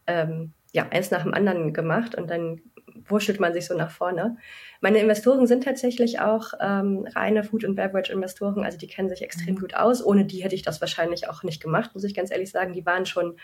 [0.06, 2.60] ähm, ja, eins nach dem anderen gemacht und dann
[3.08, 4.36] wurschtelt man sich so nach vorne.
[4.80, 9.54] Meine Investoren sind tatsächlich auch ähm, reine Food- und Beverage-Investoren, also die kennen sich extrem
[9.54, 9.60] mhm.
[9.60, 10.04] gut aus.
[10.04, 12.72] Ohne die hätte ich das wahrscheinlich auch nicht gemacht, muss ich ganz ehrlich sagen.
[12.72, 13.36] Die waren schon,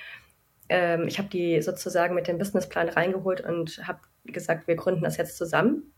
[0.69, 5.17] ähm, ich habe die sozusagen mit dem Businessplan reingeholt und habe gesagt, wir gründen das
[5.17, 5.93] jetzt zusammen.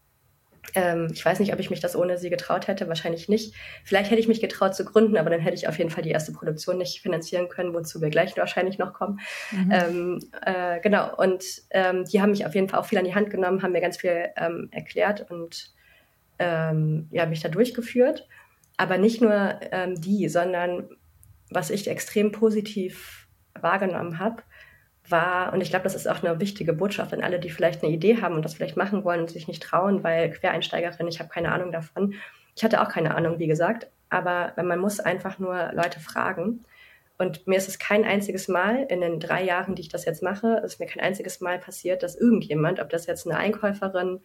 [0.74, 3.54] Ähm, ich weiß nicht, ob ich mich das ohne sie getraut hätte, wahrscheinlich nicht.
[3.84, 6.10] Vielleicht hätte ich mich getraut zu gründen, aber dann hätte ich auf jeden Fall die
[6.10, 9.20] erste Produktion nicht finanzieren können, wozu wir gleich wahrscheinlich noch kommen.
[9.50, 9.72] Mhm.
[9.72, 13.14] Ähm, äh, genau, und ähm, die haben mich auf jeden Fall auch viel an die
[13.14, 15.72] Hand genommen, haben mir ganz viel ähm, erklärt und
[16.38, 18.28] ähm, ja, mich da durchgeführt.
[18.76, 20.88] Aber nicht nur ähm, die, sondern
[21.50, 23.26] was ich extrem positiv
[23.60, 24.42] wahrgenommen habe,
[25.10, 27.92] war, und ich glaube, das ist auch eine wichtige Botschaft an alle, die vielleicht eine
[27.92, 31.28] Idee haben und das vielleicht machen wollen und sich nicht trauen, weil Quereinsteigerin, ich habe
[31.28, 32.14] keine Ahnung davon.
[32.56, 36.64] Ich hatte auch keine Ahnung, wie gesagt, aber man muss einfach nur Leute fragen.
[37.18, 40.22] Und mir ist es kein einziges Mal in den drei Jahren, die ich das jetzt
[40.22, 44.20] mache, ist mir kein einziges Mal passiert, dass irgendjemand, ob das jetzt eine Einkäuferin,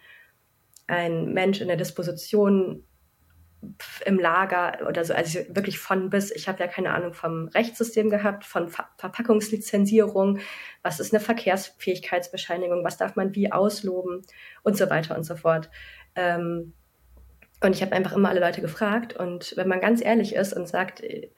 [0.88, 2.84] ein Mensch in der Disposition
[4.06, 6.32] im Lager oder so, also wirklich von bis.
[6.32, 10.40] Ich habe ja keine Ahnung vom Rechtssystem gehabt, von Ver Verpackungslizenzierung,
[10.82, 14.22] was ist eine Verkehrsfähigkeitsbescheinigung, was darf man wie ausloben
[14.64, 15.70] und so weiter und so fort.
[16.16, 16.74] Ähm,
[17.64, 19.16] und ich habe einfach immer alle Leute gefragt.
[19.16, 21.30] Und wenn man ganz ehrlich ist und sagt, äh,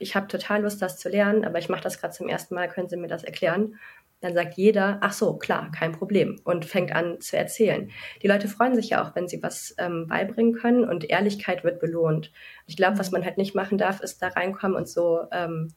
[0.00, 2.68] ich habe total Lust, das zu lernen, aber ich mache das gerade zum ersten Mal,
[2.68, 3.78] können Sie mir das erklären?
[4.24, 7.90] Dann sagt jeder, ach so, klar, kein Problem und fängt an zu erzählen.
[8.22, 11.78] Die Leute freuen sich ja auch, wenn sie was ähm, beibringen können und Ehrlichkeit wird
[11.78, 12.32] belohnt.
[12.66, 15.74] Ich glaube, was man halt nicht machen darf, ist da reinkommen und so ähm,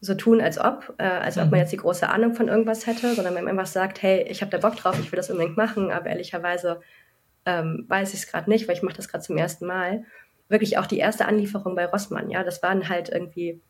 [0.00, 1.56] so tun, als ob, äh, als ob man mhm.
[1.56, 4.50] jetzt die große Ahnung von irgendwas hätte, sondern wenn man einfach sagt, hey, ich habe
[4.50, 6.80] da Bock drauf, ich will das unbedingt machen, aber ehrlicherweise
[7.44, 10.04] ähm, weiß ich es gerade nicht, weil ich mache das gerade zum ersten Mal.
[10.48, 13.60] Wirklich auch die erste Anlieferung bei Rossmann, ja, das waren halt irgendwie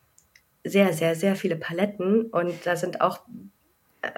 [0.64, 3.20] sehr, sehr, sehr viele Paletten und da sind auch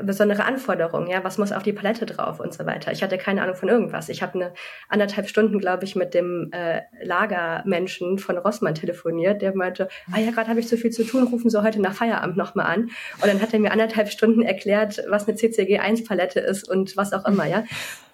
[0.02, 2.92] besondere Anforderungen, ja, was muss auf die Palette drauf und so weiter.
[2.92, 4.08] Ich hatte keine Ahnung von irgendwas.
[4.08, 4.52] Ich habe eine
[4.88, 10.30] anderthalb Stunden, glaube ich, mit dem äh, Lagermenschen von Rossmann telefoniert, der meinte, ah ja,
[10.30, 12.90] gerade habe ich so viel zu tun, rufen Sie heute nach Feierabend nochmal an.
[13.20, 17.26] Und dann hat er mir anderthalb Stunden erklärt, was eine CCG1-Palette ist und was auch
[17.26, 17.64] immer, ja.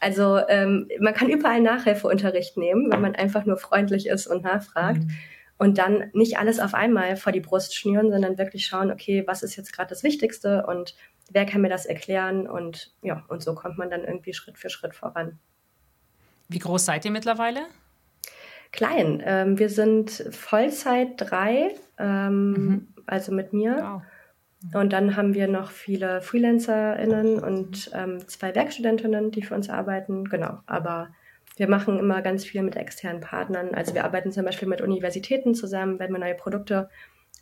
[0.00, 5.04] Also ähm, man kann überall Nachhilfeunterricht nehmen, wenn man einfach nur freundlich ist und nachfragt.
[5.04, 5.10] Mhm
[5.56, 9.42] und dann nicht alles auf einmal vor die Brust schnüren, sondern wirklich schauen, okay, was
[9.42, 10.94] ist jetzt gerade das Wichtigste und
[11.34, 14.70] wer kann mir das erklären und ja, und so kommt man dann irgendwie Schritt für
[14.70, 15.38] Schritt voran.
[16.48, 17.66] Wie groß seid ihr mittlerweile?
[18.72, 19.22] Klein.
[19.24, 22.88] Ähm, wir sind Vollzeit drei, ähm, mhm.
[23.06, 23.78] also mit mir.
[23.80, 24.02] Wow.
[24.80, 30.24] Und dann haben wir noch viele FreelancerInnen und ähm, zwei Werkstudentinnen, die für uns arbeiten.
[30.24, 31.10] Genau, aber
[31.56, 33.74] wir machen immer ganz viel mit externen Partnern.
[33.74, 36.88] Also wir arbeiten zum Beispiel mit Universitäten zusammen, wenn wir neue Produkte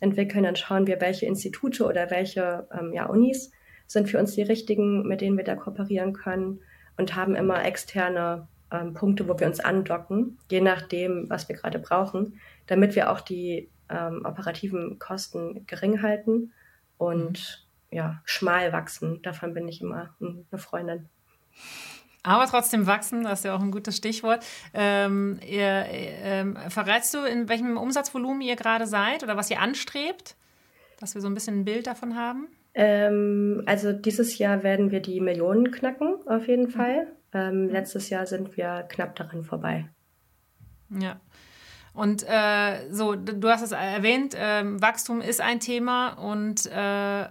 [0.01, 3.51] entwickeln, dann schauen wir, welche Institute oder welche ähm, ja, Unis
[3.87, 6.59] sind für uns die richtigen, mit denen wir da kooperieren können
[6.97, 11.79] und haben immer externe ähm, Punkte, wo wir uns andocken, je nachdem, was wir gerade
[11.79, 16.53] brauchen, damit wir auch die ähm, operativen Kosten gering halten
[16.97, 17.97] und mhm.
[17.97, 19.21] ja, schmal wachsen.
[19.21, 21.09] Davon bin ich immer eine Freundin.
[22.23, 24.45] Aber trotzdem wachsen, das ist ja auch ein gutes Stichwort.
[24.73, 30.35] Ähm, ihr, ähm, verrätst du, in welchem Umsatzvolumen ihr gerade seid oder was ihr anstrebt,
[30.99, 32.47] dass wir so ein bisschen ein Bild davon haben?
[32.75, 36.71] Ähm, also dieses Jahr werden wir die Millionen knacken, auf jeden mhm.
[36.71, 37.07] Fall.
[37.33, 39.89] Ähm, letztes Jahr sind wir knapp daran vorbei.
[40.89, 41.19] Ja.
[41.93, 47.25] Und äh, so, du hast es erwähnt, äh, Wachstum ist ein Thema und äh,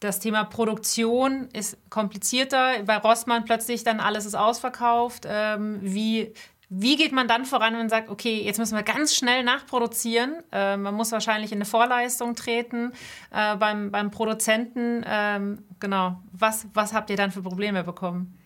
[0.00, 2.82] das Thema Produktion ist komplizierter.
[2.84, 5.26] Bei Rossmann plötzlich dann alles ist ausverkauft.
[5.26, 6.34] Ähm, wie
[6.74, 10.42] wie geht man dann voran, man sagt, okay, jetzt müssen wir ganz schnell nachproduzieren?
[10.50, 12.92] Äh, man muss wahrscheinlich in eine Vorleistung treten
[13.30, 15.04] äh, beim, beim Produzenten.
[15.06, 16.16] Ähm, genau.
[16.32, 18.38] Was, was habt ihr dann für Probleme bekommen?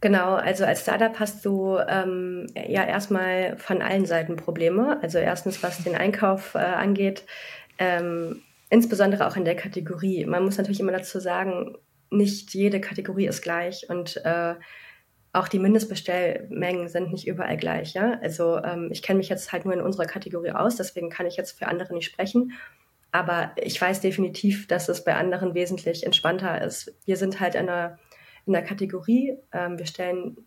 [0.00, 4.98] Genau, also als Startup hast du ähm, ja erstmal von allen Seiten Probleme.
[5.02, 7.24] Also erstens, was den Einkauf äh, angeht,
[7.78, 10.24] ähm, insbesondere auch in der Kategorie.
[10.24, 11.76] Man muss natürlich immer dazu sagen,
[12.10, 14.54] nicht jede Kategorie ist gleich und äh,
[15.36, 17.92] auch die Mindestbestellmengen sind nicht überall gleich.
[17.92, 18.18] Ja?
[18.22, 21.36] Also ähm, ich kenne mich jetzt halt nur in unserer Kategorie aus, deswegen kann ich
[21.36, 22.52] jetzt für andere nicht sprechen.
[23.12, 26.94] Aber ich weiß definitiv, dass es bei anderen wesentlich entspannter ist.
[27.04, 27.98] Wir sind halt in einer,
[28.46, 30.38] in einer Kategorie, ähm, wir stellen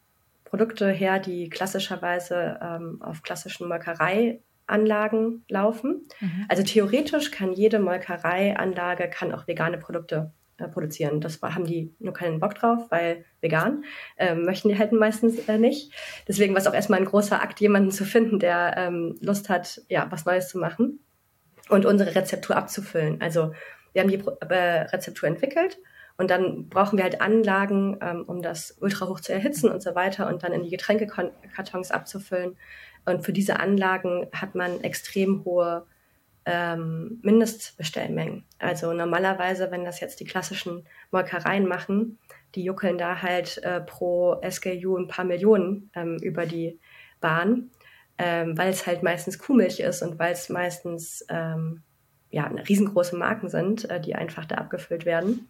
[0.44, 6.08] Produkte her, die klassischerweise ähm, auf klassischen Molkereianlagen laufen.
[6.20, 6.46] Mhm.
[6.50, 11.22] Also theoretisch kann jede Molkereianlage kann auch vegane Produkte äh, produzieren.
[11.22, 13.84] Das haben die nur keinen Bock drauf, weil vegan
[14.18, 15.92] äh, möchten die halt meistens äh, nicht.
[16.28, 19.82] Deswegen war es auch erstmal ein großer Akt, jemanden zu finden, der ähm, Lust hat,
[19.90, 21.00] ja, was Neues zu machen
[21.70, 23.22] und unsere Rezeptur abzufüllen.
[23.22, 23.54] Also
[23.94, 25.80] wir haben die äh, Rezeptur entwickelt
[26.18, 29.96] Und dann brauchen wir halt Anlagen, ähm, um das ultra hoch zu erhitzen und so
[29.96, 32.58] weiter und dann in die Getränkekartons abzufüllen.
[33.06, 35.88] Und für diese Anlagen hat man extrem hohe
[36.50, 38.44] ähm, Mindestbestellmengen.
[38.58, 42.18] Also normalerweise, wenn das jetzt die klassischen Molkereien machen,
[42.56, 46.80] die juckeln da halt äh, pro SKU ein paar Millionen ähm, über die
[47.22, 47.70] Bahn,
[48.18, 51.84] ähm, weil es halt meistens Kuhmilch ist und weil es meistens ähm,
[52.32, 55.48] ja, riesengroße Marken sind, äh, die einfach da abgefüllt werden.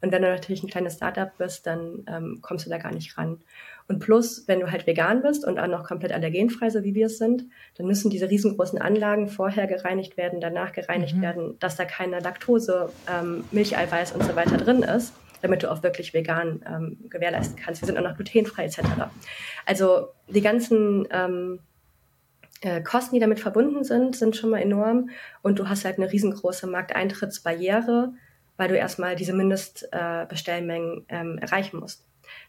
[0.00, 3.16] Und wenn du natürlich ein kleines Startup bist, dann ähm, kommst du da gar nicht
[3.16, 3.40] ran.
[3.90, 7.06] Und plus, wenn du halt vegan bist und auch noch komplett allergenfrei, so wie wir
[7.06, 11.22] es sind, dann müssen diese riesengroßen Anlagen vorher gereinigt werden, danach gereinigt mhm.
[11.22, 15.82] werden, dass da keine Laktose, ähm, Milcheiweiß und so weiter drin ist, damit du auch
[15.82, 17.82] wirklich vegan ähm, gewährleisten kannst.
[17.82, 18.78] Wir sind auch noch glutenfrei etc.
[19.66, 21.58] Also die ganzen ähm,
[22.60, 25.10] äh, Kosten, die damit verbunden sind, sind schon mal enorm.
[25.42, 28.12] Und du hast halt eine riesengroße Markteintrittsbarriere,
[28.56, 32.04] weil du erstmal diese Mindestbestellmengen äh, ähm, erreichen musst.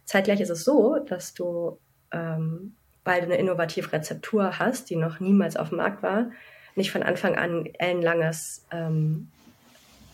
[0.05, 1.79] Zeitgleich ist es so, dass du,
[2.11, 6.31] ähm, weil du eine innovative Rezeptur hast, die noch niemals auf dem Markt war,
[6.75, 9.29] nicht von Anfang an ellenlanges ähm,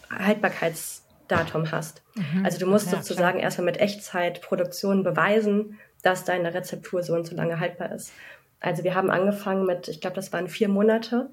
[0.10, 2.02] Haltbarkeitsdatum hast.
[2.16, 2.46] Mhm.
[2.46, 3.44] Also du musst ja, sozusagen klar.
[3.44, 8.12] erstmal mit Echtzeitproduktion beweisen, dass deine Rezeptur so und so lange haltbar ist.
[8.60, 11.30] Also wir haben angefangen mit, ich glaube, das waren vier Monate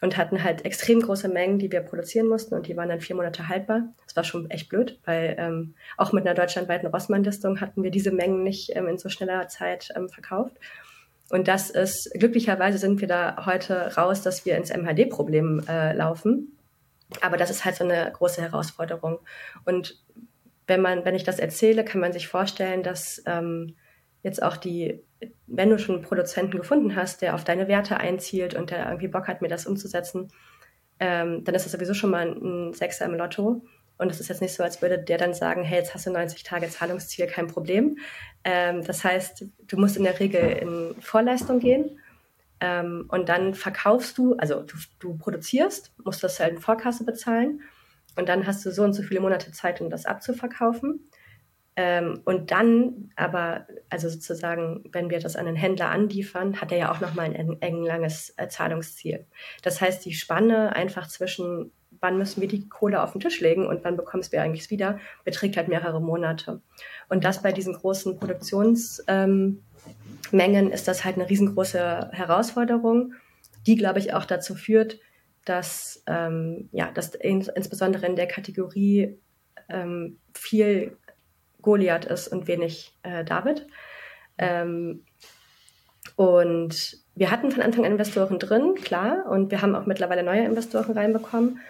[0.00, 3.16] und hatten halt extrem große Mengen, die wir produzieren mussten und die waren dann vier
[3.16, 3.88] Monate haltbar.
[4.06, 8.12] Das war schon echt blöd, weil ähm, auch mit einer deutschlandweiten Rossmann-Listung hatten wir diese
[8.12, 10.56] Mengen nicht ähm, in so schneller Zeit ähm, verkauft.
[11.30, 16.56] Und das ist, glücklicherweise sind wir da heute raus, dass wir ins MHD-Problem äh, laufen.
[17.20, 19.18] Aber das ist halt so eine große Herausforderung.
[19.64, 20.02] Und
[20.66, 23.76] wenn man, wenn ich das erzähle, kann man sich vorstellen, dass ähm,
[24.22, 25.02] jetzt auch die
[25.46, 29.08] wenn du schon einen Produzenten gefunden hast, der auf deine Werte einzielt und der irgendwie
[29.08, 30.28] Bock hat, mir das umzusetzen,
[31.00, 33.62] ähm, dann ist das sowieso schon mal ein Sechser im Lotto.
[33.98, 36.12] Und es ist jetzt nicht so, als würde der dann sagen, hey, jetzt hast du
[36.12, 37.98] 90 Tage Zahlungsziel, kein Problem.
[38.44, 41.98] Ähm, das heißt, du musst in der Regel in Vorleistung gehen.
[42.60, 47.62] Ähm, und dann verkaufst du, also du, du produzierst, musst das halt in Vorkasse bezahlen.
[48.16, 51.07] Und dann hast du so und so viele Monate Zeit, um das abzuverkaufen.
[51.80, 56.78] Ähm, und dann aber, also sozusagen, wenn wir das an den Händler anliefern, hat er
[56.78, 59.26] ja auch nochmal ein eng langes äh, Zahlungsziel.
[59.62, 63.64] Das heißt, die Spanne einfach zwischen, wann müssen wir die Kohle auf den Tisch legen
[63.64, 66.60] und wann bekommst du eigentlich wieder, beträgt halt mehrere Monate.
[67.08, 69.62] Und das bei diesen großen Produktionsmengen
[70.32, 73.12] ähm, ist das halt eine riesengroße Herausforderung,
[73.68, 74.98] die, glaube ich, auch dazu führt,
[75.44, 79.16] dass, ähm, ja, dass in, insbesondere in der Kategorie
[79.68, 80.96] ähm, viel
[81.62, 83.66] Goliath ist und wenig äh, David.
[84.38, 85.04] Ähm,
[86.16, 90.44] und wir hatten von Anfang an Investoren drin, klar, und wir haben auch mittlerweile neue
[90.44, 91.60] Investoren reinbekommen.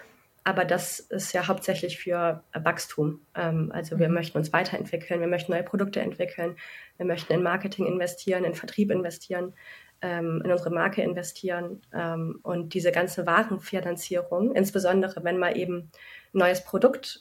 [0.43, 3.21] Aber das ist ja hauptsächlich für Wachstum.
[3.35, 4.15] Ähm, also wir mhm.
[4.15, 6.55] möchten uns weiterentwickeln, wir möchten neue Produkte entwickeln,
[6.97, 9.53] wir möchten in Marketing investieren, in Vertrieb investieren,
[10.01, 11.81] ähm, in unsere Marke investieren.
[11.93, 15.91] Ähm, und diese ganze Warenfinanzierung, insbesondere wenn mal eben
[16.33, 17.19] ein neues Produkt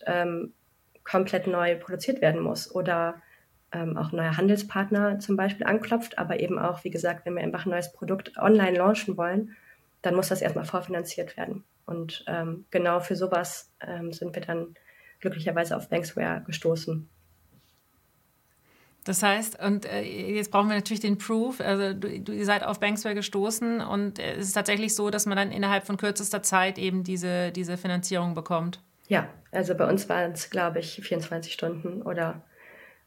[1.10, 3.20] komplett neu produziert werden muss oder
[3.72, 7.66] ähm, auch neuer Handelspartner zum Beispiel anklopft, aber eben auch, wie gesagt, wenn wir einfach
[7.66, 9.56] ein neues Produkt online launchen wollen,
[10.02, 11.64] dann muss das erstmal vorfinanziert werden.
[11.86, 14.74] Und ähm, genau für sowas ähm, sind wir dann
[15.20, 17.08] glücklicherweise auf Banksware gestoßen.
[19.04, 21.60] Das heißt, und äh, jetzt brauchen wir natürlich den Proof.
[21.60, 25.36] Also du, du, ihr seid auf Banksware gestoßen und es ist tatsächlich so, dass man
[25.36, 28.82] dann innerhalb von kürzester Zeit eben diese, diese Finanzierung bekommt.
[29.08, 32.42] Ja, also bei uns waren es, glaube ich, 24 Stunden oder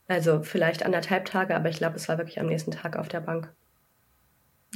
[0.07, 3.21] also vielleicht anderthalb Tage, aber ich glaube, es war wirklich am nächsten Tag auf der
[3.21, 3.49] Bank.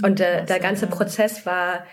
[0.04, 1.86] Und äh, der ganze Prozess war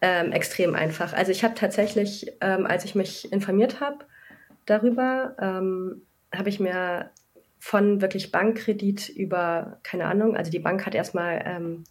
[0.00, 1.12] ähm, extrem einfach.
[1.12, 4.04] Also ich habe tatsächlich, ähm, als ich mich informiert habe
[4.66, 6.02] darüber, ähm,
[6.34, 7.10] habe ich mir
[7.58, 11.84] von wirklich Bankkredit über, keine Ahnung, also die Bank hat erstmal ähm,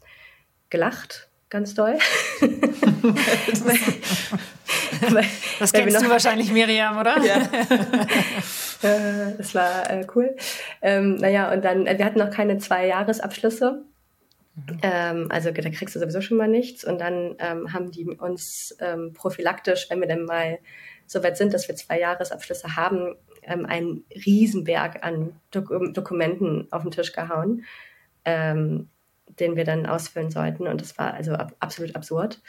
[0.70, 1.98] gelacht, ganz doll.
[5.60, 7.18] das kennst du wahrscheinlich, Miriam, oder?
[7.24, 7.42] Ja.
[8.84, 10.36] Äh, das war äh, cool.
[10.82, 13.86] Ähm, naja, und dann, äh, wir hatten noch keine zwei Jahresabschlüsse.
[14.56, 14.80] Mhm.
[14.82, 16.84] Ähm, also da kriegst du sowieso schon mal nichts.
[16.84, 20.60] Und dann ähm, haben die uns ähm, prophylaktisch, wenn wir dann mal
[21.08, 26.84] so weit sind, dass wir zwei Jahresabschlüsse haben, ähm, einen Riesenberg an Dok Dokumenten auf
[26.84, 27.64] den Tisch gehauen,
[28.26, 28.90] ähm,
[29.40, 30.68] den wir dann ausfüllen sollten.
[30.68, 32.42] Und das war also ab absolut absurd.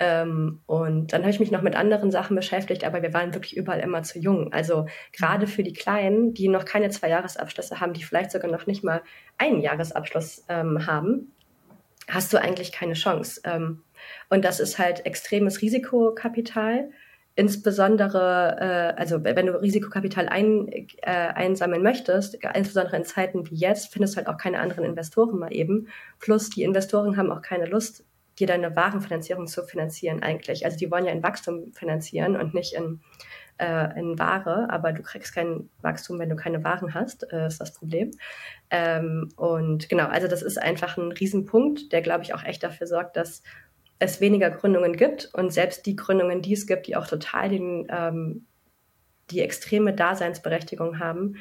[0.00, 3.56] Ähm, und dann habe ich mich noch mit anderen Sachen beschäftigt, aber wir waren wirklich
[3.56, 4.52] überall immer zu jung.
[4.52, 8.66] Also gerade für die Kleinen, die noch keine zwei Jahresabschlüsse haben, die vielleicht sogar noch
[8.66, 9.02] nicht mal
[9.38, 11.32] einen Jahresabschluss ähm, haben,
[12.08, 13.40] hast du eigentlich keine Chance.
[13.44, 13.82] Ähm,
[14.30, 16.90] und das ist halt extremes Risikokapital.
[17.34, 18.56] insbesondere,
[18.96, 20.68] äh, also wenn du Risikokapital ein,
[21.02, 25.38] äh, einsammeln möchtest, insbesondere in Zeiten wie jetzt, findest du halt auch keine anderen Investoren
[25.38, 25.88] mal eben.
[26.18, 28.04] Plus die Investoren haben auch keine Lust,
[28.38, 30.64] dir deine Warenfinanzierung zu finanzieren eigentlich.
[30.64, 33.00] Also die wollen ja in Wachstum finanzieren und nicht in,
[33.58, 37.60] äh, in Ware, aber du kriegst kein Wachstum, wenn du keine Waren hast, äh, ist
[37.60, 38.10] das Problem.
[38.70, 42.86] Ähm, und genau, also das ist einfach ein Riesenpunkt, der, glaube ich, auch echt dafür
[42.86, 43.42] sorgt, dass
[43.98, 47.86] es weniger Gründungen gibt und selbst die Gründungen, die es gibt, die auch total den,
[47.90, 48.46] ähm,
[49.30, 51.36] die extreme Daseinsberechtigung haben,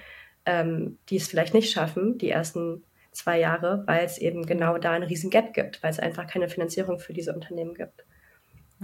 [0.45, 2.83] ähm, die es vielleicht nicht schaffen, die ersten
[3.17, 6.49] zwei Jahre, weil es eben genau da einen riesen Gap gibt, weil es einfach keine
[6.49, 8.05] Finanzierung für diese Unternehmen gibt.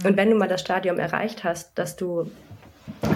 [0.02, 2.30] Und wenn du mal das Stadium erreicht hast, dass du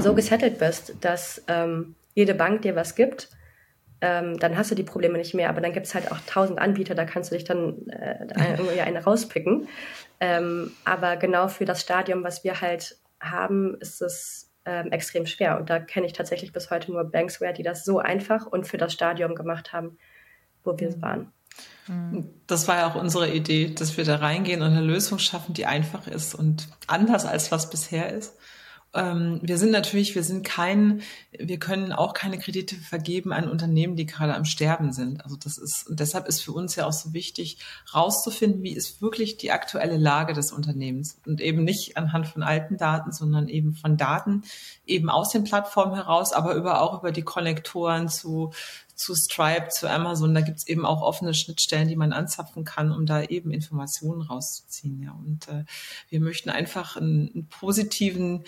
[0.01, 3.29] so gesettelt bist, dass ähm, jede Bank dir was gibt,
[4.01, 5.49] ähm, dann hast du die Probleme nicht mehr.
[5.49, 8.81] Aber dann gibt es halt auch tausend Anbieter, da kannst du dich dann äh, irgendwie
[8.81, 9.69] eine rauspicken.
[10.21, 15.59] Ähm, aber genau für das Stadium, was wir halt haben, ist es ähm, extrem schwer.
[15.59, 18.79] Und da kenne ich tatsächlich bis heute nur Banksware, die das so einfach und für
[18.79, 19.99] das Stadium gemacht haben,
[20.69, 21.03] wo wir mhm.
[21.03, 21.33] waren.
[22.47, 25.67] Das war ja auch unsere Idee, dass wir da reingehen und eine Lösung schaffen, die
[25.67, 28.35] einfach ist und anders als was bisher ist.
[28.95, 33.97] Ähm, wir sind natürlich, wir sind kein, wir können auch keine Kredite vergeben an Unternehmen,
[33.97, 35.23] die gerade am Sterben sind.
[35.25, 37.59] Also das ist, und deshalb ist für uns ja auch so wichtig,
[37.95, 42.79] rauszufinden, wie ist wirklich die aktuelle Lage des Unternehmens und eben nicht anhand von alten
[42.79, 44.43] Daten, sondern eben von Daten
[44.87, 48.53] eben aus den Plattformen heraus, aber über, auch über die Konnektoren zu,
[48.99, 53.07] zu Stripe, zu Amazon, da gibt's eben auch offene Schnittstellen, die man anzapfen kann, um
[53.07, 55.01] da eben Informationen rauszuziehen.
[55.01, 55.13] Ja.
[55.13, 55.65] Und äh,
[56.11, 58.45] wir möchten einfach einen, einen positiven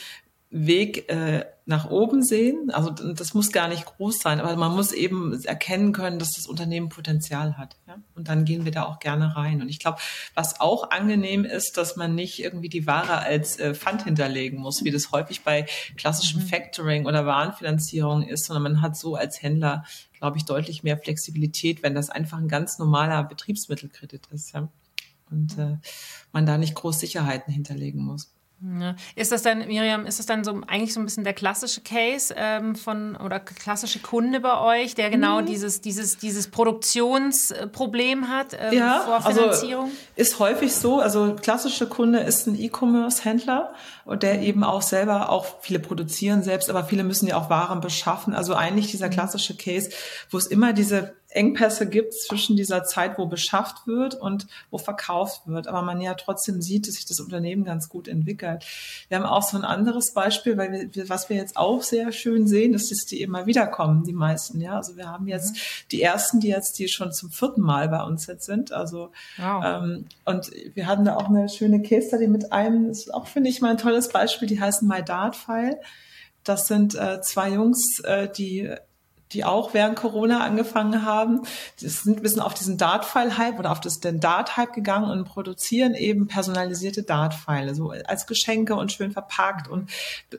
[0.52, 2.72] Weg äh, nach oben sehen.
[2.72, 6.48] Also das muss gar nicht groß sein, aber man muss eben erkennen können, dass das
[6.48, 7.76] Unternehmen Potenzial hat.
[7.86, 7.98] Ja?
[8.16, 9.62] Und dann gehen wir da auch gerne rein.
[9.62, 9.98] Und ich glaube,
[10.34, 14.82] was auch angenehm ist, dass man nicht irgendwie die Ware als äh, Pfand hinterlegen muss,
[14.82, 16.46] wie das häufig bei klassischem mhm.
[16.46, 19.84] Factoring oder Warenfinanzierung ist, sondern man hat so als Händler,
[20.20, 24.52] glaube ich, deutlich mehr Flexibilität, wenn das einfach ein ganz normaler Betriebsmittelkredit ist.
[24.52, 24.68] Ja?
[25.30, 25.78] Und äh,
[26.32, 28.30] man da nicht groß Sicherheiten hinterlegen muss.
[28.62, 28.94] Ja.
[29.16, 32.34] Ist das dann, Miriam, ist das dann so eigentlich so ein bisschen der klassische Case
[32.36, 35.46] ähm, von oder klassische Kunde bei euch, der genau mhm.
[35.46, 39.84] dieses, dieses, dieses Produktionsproblem hat ähm, ja, vor Finanzierung?
[39.84, 41.00] Also ist häufig so.
[41.00, 43.72] Also klassische Kunde ist ein E-Commerce-Händler
[44.04, 47.80] und der eben auch selber auch viele produzieren selbst, aber viele müssen ja auch Waren
[47.80, 48.34] beschaffen.
[48.34, 49.90] Also eigentlich dieser klassische Case,
[50.28, 55.42] wo es immer diese Engpässe gibt zwischen dieser Zeit, wo beschafft wird und wo verkauft
[55.46, 55.68] wird.
[55.68, 58.64] Aber man ja trotzdem sieht, dass sich das Unternehmen ganz gut entwickelt.
[59.08, 62.48] Wir haben auch so ein anderes Beispiel, weil wir, was wir jetzt auch sehr schön
[62.48, 64.60] sehen, ist, dass die immer wieder kommen, die meisten.
[64.60, 65.88] Ja, also wir haben jetzt mhm.
[65.92, 68.72] die ersten, die jetzt, die schon zum vierten Mal bei uns jetzt sind.
[68.72, 69.62] Also wow.
[69.64, 73.26] ähm, und wir hatten da auch eine schöne Case Study mit einem, das ist auch
[73.26, 74.48] finde ich mal ein tolles Beispiel.
[74.48, 75.80] Die heißen My Dart File.
[76.42, 78.74] Das sind äh, zwei Jungs, äh, die
[79.32, 81.42] die auch während Corona angefangen haben.
[81.80, 85.94] Die sind ein bisschen auf diesen Dart-File-Hype oder auf das, den Dart-Hype gegangen und produzieren
[85.94, 89.90] eben personalisierte Dart-File, so als Geschenke und schön verpackt und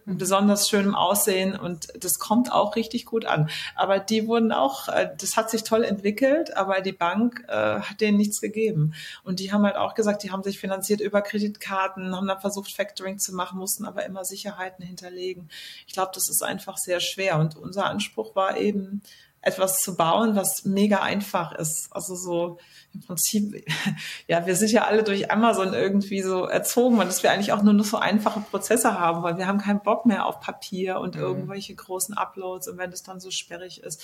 [0.06, 3.50] besonders schönem Aussehen und das kommt auch richtig gut an.
[3.76, 8.02] Aber die wurden auch, äh, das hat sich toll entwickelt, aber die Bank äh, hat
[8.02, 8.94] denen nichts gegeben.
[9.24, 12.74] Und die haben halt auch gesagt, die haben sich finanziert über Kreditkarten, haben dann versucht,
[12.74, 15.50] Factoring zu machen, mussten aber immer Sicherheiten hinterlegen.
[15.88, 17.40] Ich glaube, das ist einfach sehr schwer.
[17.40, 19.02] Und unser Anspruch war eben, eben
[19.42, 21.90] etwas zu bauen, was mega einfach ist.
[21.92, 22.60] Also so
[22.94, 23.66] im Prinzip,
[24.28, 27.64] ja, wir sind ja alle durch Amazon irgendwie so erzogen und dass wir eigentlich auch
[27.64, 31.16] nur noch so einfache Prozesse haben, weil wir haben keinen Bock mehr auf Papier und
[31.16, 31.22] mhm.
[31.22, 34.04] irgendwelche großen Uploads und wenn es dann so sperrig ist.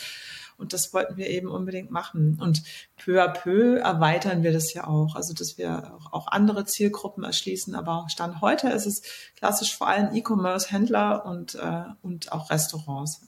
[0.57, 2.39] Und das wollten wir eben unbedingt machen.
[2.41, 2.63] Und
[2.97, 5.15] peu à peu erweitern wir das ja auch.
[5.15, 7.75] Also, dass wir auch andere Zielgruppen erschließen.
[7.75, 9.03] Aber Stand heute ist es
[9.35, 13.21] klassisch vor allem E-Commerce-Händler und, äh, und auch Restaurants.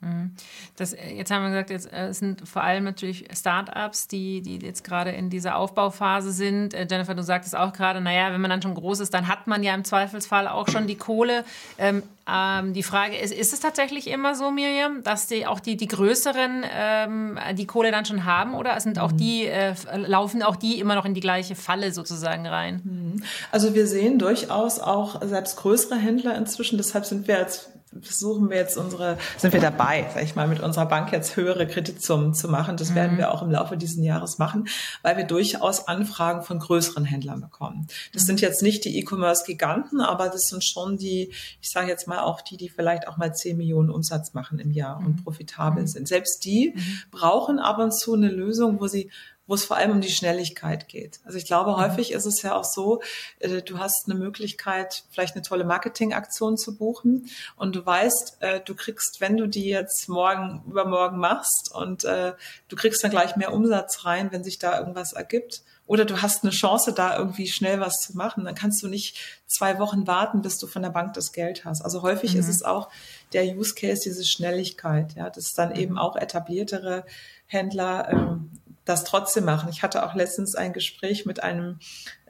[0.00, 0.32] Mhm.
[0.76, 4.58] Das, äh, jetzt haben wir gesagt, jetzt äh, sind vor allem natürlich Startups, die, die
[4.58, 6.74] jetzt gerade in dieser Aufbauphase sind.
[6.74, 9.46] Äh, Jennifer, du sagtest auch gerade, naja, wenn man dann schon groß ist, dann hat
[9.46, 11.44] man ja im Zweifelsfall auch schon die Kohle.
[11.78, 15.76] Ähm, ähm, die Frage ist, ist es tatsächlich immer so, Miriam, dass die auch die,
[15.76, 19.16] die größeren ähm, die Kohle dann schon haben oder sind auch mhm.
[19.16, 22.80] die, äh, laufen auch die immer noch in die gleiche Falle sozusagen rein?
[22.84, 23.22] Mhm.
[23.50, 27.70] Also wir sehen durchaus auch selbst größere Händler inzwischen, deshalb sind wir als
[28.02, 31.66] versuchen wir jetzt unsere, sind wir dabei, sag ich mal, mit unserer Bank jetzt höhere
[31.66, 32.76] Kreditsummen zu machen.
[32.76, 32.94] Das mhm.
[32.94, 34.68] werden wir auch im Laufe dieses Jahres machen,
[35.02, 37.86] weil wir durchaus Anfragen von größeren Händlern bekommen.
[38.12, 38.26] Das mhm.
[38.26, 42.40] sind jetzt nicht die E-Commerce-Giganten, aber das sind schon die, ich sage jetzt mal auch
[42.40, 45.06] die, die vielleicht auch mal 10 Millionen Umsatz machen im Jahr mhm.
[45.06, 45.88] und profitabel mhm.
[45.88, 46.08] sind.
[46.08, 46.98] Selbst die mhm.
[47.10, 49.10] brauchen ab und zu eine Lösung, wo sie
[49.46, 51.20] wo es vor allem um die Schnelligkeit geht.
[51.24, 51.76] Also ich glaube, mhm.
[51.76, 53.00] häufig ist es ja auch so,
[53.38, 58.60] äh, du hast eine Möglichkeit, vielleicht eine tolle Marketingaktion zu buchen und du weißt, äh,
[58.60, 62.34] du kriegst, wenn du die jetzt morgen, übermorgen machst und äh,
[62.68, 65.62] du kriegst dann gleich mehr Umsatz rein, wenn sich da irgendwas ergibt.
[65.88, 68.44] Oder du hast eine Chance, da irgendwie schnell was zu machen.
[68.44, 71.82] Dann kannst du nicht zwei Wochen warten, bis du von der Bank das Geld hast.
[71.82, 72.40] Also häufig mhm.
[72.40, 72.88] ist es auch
[73.32, 75.76] der Use Case, diese Schnelligkeit, ja, dass dann mhm.
[75.76, 77.04] eben auch etabliertere
[77.46, 78.50] Händler ähm,
[78.86, 79.68] das trotzdem machen.
[79.68, 81.80] Ich hatte auch letztens ein Gespräch mit einem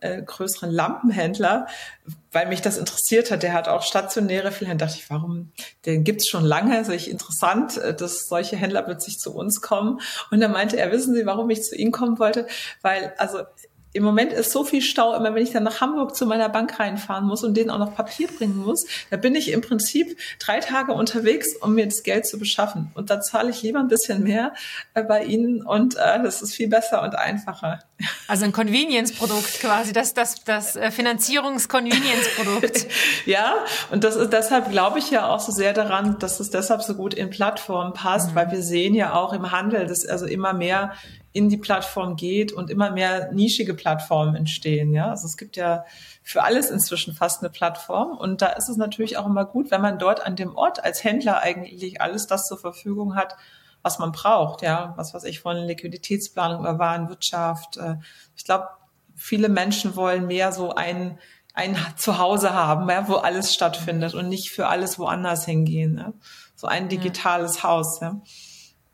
[0.00, 1.66] äh, größeren Lampenhändler,
[2.32, 3.42] weil mich das interessiert hat.
[3.42, 4.76] Der hat auch stationäre Filme.
[4.76, 5.52] Da dachte ich, warum?
[5.84, 6.84] Den gibt's schon lange.
[6.84, 10.00] Sehe ich interessant, äh, dass solche Händler plötzlich zu uns kommen.
[10.30, 12.46] Und da meinte er, wissen Sie, warum ich zu Ihnen kommen wollte?
[12.82, 13.42] Weil, also
[13.97, 16.78] im Moment ist so viel Stau, immer wenn ich dann nach Hamburg zu meiner Bank
[16.78, 20.61] reinfahren muss und denen auch noch Papier bringen muss, da bin ich im Prinzip drei
[20.61, 22.90] Tage unterwegs, um mir das Geld zu beschaffen.
[22.94, 24.53] Und da zahle ich lieber ein bisschen mehr
[24.94, 27.80] äh, bei ihnen und äh, das ist viel besser und einfacher.
[28.29, 32.87] Also ein Convenience-Produkt quasi, das, das, das äh, Finanzierungs-Convenience-Produkt.
[33.27, 33.55] ja,
[33.91, 36.95] und das ist deshalb glaube ich ja auch so sehr daran, dass es deshalb so
[36.95, 38.35] gut in Plattformen passt, mhm.
[38.35, 40.93] weil wir sehen ja auch im Handel, dass also immer mehr
[41.33, 44.93] in die Plattform geht und immer mehr nischige Plattformen entstehen.
[44.93, 45.85] Ja, also es gibt ja
[46.22, 49.83] für alles inzwischen fast eine Plattform und da ist es natürlich auch immer gut, wenn
[49.83, 53.37] man dort an dem Ort als Händler eigentlich alles das zur Verfügung hat,
[53.87, 54.62] was man braucht.
[54.62, 57.76] Ja, was weiß ich von Liquiditätsplanung über Warenwirtschaft.
[57.76, 57.97] Äh,
[58.34, 58.66] ich glaube,
[59.14, 61.18] viele Menschen wollen mehr so ein
[61.55, 65.97] ein Zuhause haben, ja, wo alles stattfindet und nicht für alles woanders hingehen.
[65.97, 66.12] Ja?
[66.55, 67.62] So ein digitales ja.
[67.62, 68.01] Haus.
[68.01, 68.20] Ja?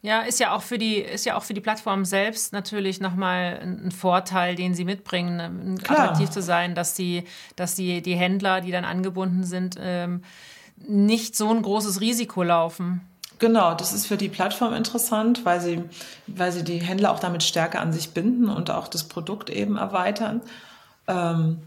[0.00, 3.58] Ja, ist ja auch für die, ist ja auch für die Plattform selbst natürlich nochmal
[3.60, 5.98] ein Vorteil, den sie mitbringen, ne, Klar.
[5.98, 7.24] attraktiv zu sein, dass die,
[7.56, 10.22] dass die, die Händler, die dann angebunden sind, ähm,
[10.76, 13.00] nicht so ein großes Risiko laufen.
[13.42, 15.82] Genau, das ist für die Plattform interessant, weil sie,
[16.28, 19.76] weil sie die Händler auch damit stärker an sich binden und auch das Produkt eben
[19.76, 20.42] erweitern.
[21.08, 21.58] Ähm,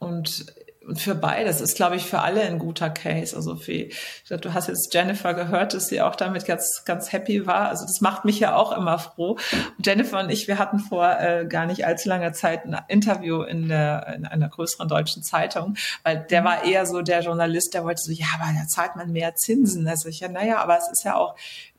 [0.00, 0.46] und
[0.86, 3.34] und für beides ist, glaube ich, für alle ein guter Case.
[3.34, 3.88] Also für,
[4.28, 7.68] du hast jetzt Jennifer gehört, dass sie auch damit ganz, ganz happy war.
[7.68, 9.38] Also das macht mich ja auch immer froh.
[9.76, 13.42] Und Jennifer und ich, wir hatten vor äh, gar nicht allzu langer Zeit ein Interview
[13.42, 17.84] in, der, in einer größeren deutschen Zeitung, weil der war eher so der Journalist, der
[17.84, 19.86] wollte so, ja, aber da zahlt man mehr Zinsen.
[19.88, 21.34] Also ich ja, naja, aber es ist ja auch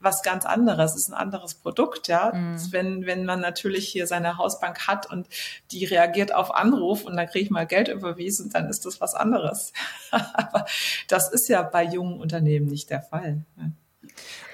[0.05, 2.31] was ganz anderes, es ist ein anderes Produkt, ja.
[2.33, 2.71] Mhm.
[2.71, 5.27] Wenn, wenn man natürlich hier seine Hausbank hat und
[5.71, 9.13] die reagiert auf Anruf und dann kriege ich mal Geld überwiesen, dann ist das was
[9.15, 9.73] anderes.
[10.11, 10.65] Aber
[11.09, 13.43] das ist ja bei jungen Unternehmen nicht der Fall.
[13.57, 13.73] Ne?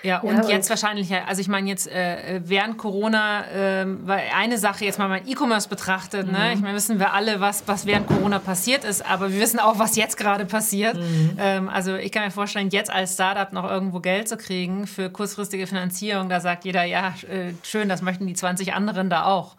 [0.03, 4.57] Ja, und ja, jetzt wahrscheinlich, also ich meine jetzt äh, während Corona, äh, weil eine
[4.57, 6.31] Sache jetzt mal mein E-Commerce betrachtet, ne?
[6.31, 6.37] mhm.
[6.37, 6.53] ne?
[6.53, 9.77] ich meine, wissen wir alle, was, was während Corona passiert ist, aber wir wissen auch,
[9.77, 10.95] was jetzt gerade passiert.
[10.95, 11.37] Mhm.
[11.39, 15.09] Ähm, also ich kann mir vorstellen, jetzt als Startup noch irgendwo Geld zu kriegen für
[15.09, 19.55] kurzfristige Finanzierung, da sagt jeder, ja, äh, schön, das möchten die 20 anderen da auch.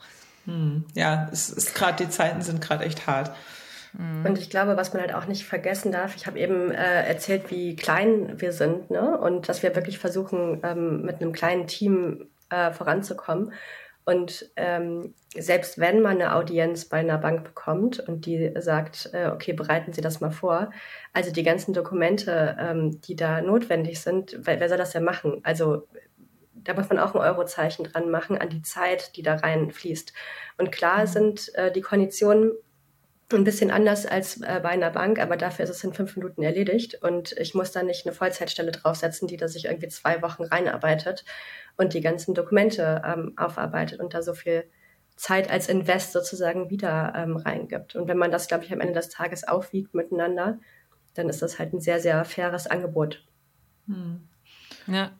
[0.46, 0.84] Mhm.
[0.94, 3.30] Ja, es ist gerade, die Zeiten sind gerade echt hart.
[3.92, 4.24] Mhm.
[4.24, 7.50] Und ich glaube, was man halt auch nicht vergessen darf, ich habe eben äh, erzählt,
[7.50, 9.18] wie klein wir sind, ne?
[9.18, 13.52] Und dass wir wirklich versuchen, ähm, mit einem kleinen Team äh, voranzukommen.
[14.04, 19.28] Und ähm, selbst wenn man eine Audienz bei einer Bank bekommt und die sagt, äh,
[19.28, 20.70] okay, bereiten Sie das mal vor,
[21.12, 25.40] also die ganzen Dokumente, ähm, die da notwendig sind, wer, wer soll das denn machen?
[25.44, 25.86] Also
[26.54, 30.12] da muss man auch ein Eurozeichen dran machen an die Zeit, die da reinfließt.
[30.58, 31.06] Und klar mhm.
[31.06, 32.52] sind äh, die Konditionen
[33.36, 36.42] ein bisschen anders als äh, bei einer Bank, aber dafür ist es in fünf Minuten
[36.42, 40.44] erledigt und ich muss da nicht eine Vollzeitstelle draufsetzen, die da sich irgendwie zwei Wochen
[40.44, 41.24] reinarbeitet
[41.76, 44.64] und die ganzen Dokumente ähm, aufarbeitet und da so viel
[45.16, 47.94] Zeit als Invest sozusagen wieder ähm, reingibt.
[47.94, 50.58] Und wenn man das, glaube ich, am Ende des Tages aufwiegt miteinander,
[51.14, 53.24] dann ist das halt ein sehr, sehr faires Angebot.
[53.86, 54.28] Hm.
[54.86, 55.12] Ja.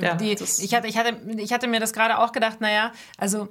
[0.00, 3.48] ja die, ich, hatte, ich, hatte, ich hatte mir das gerade auch gedacht, naja, also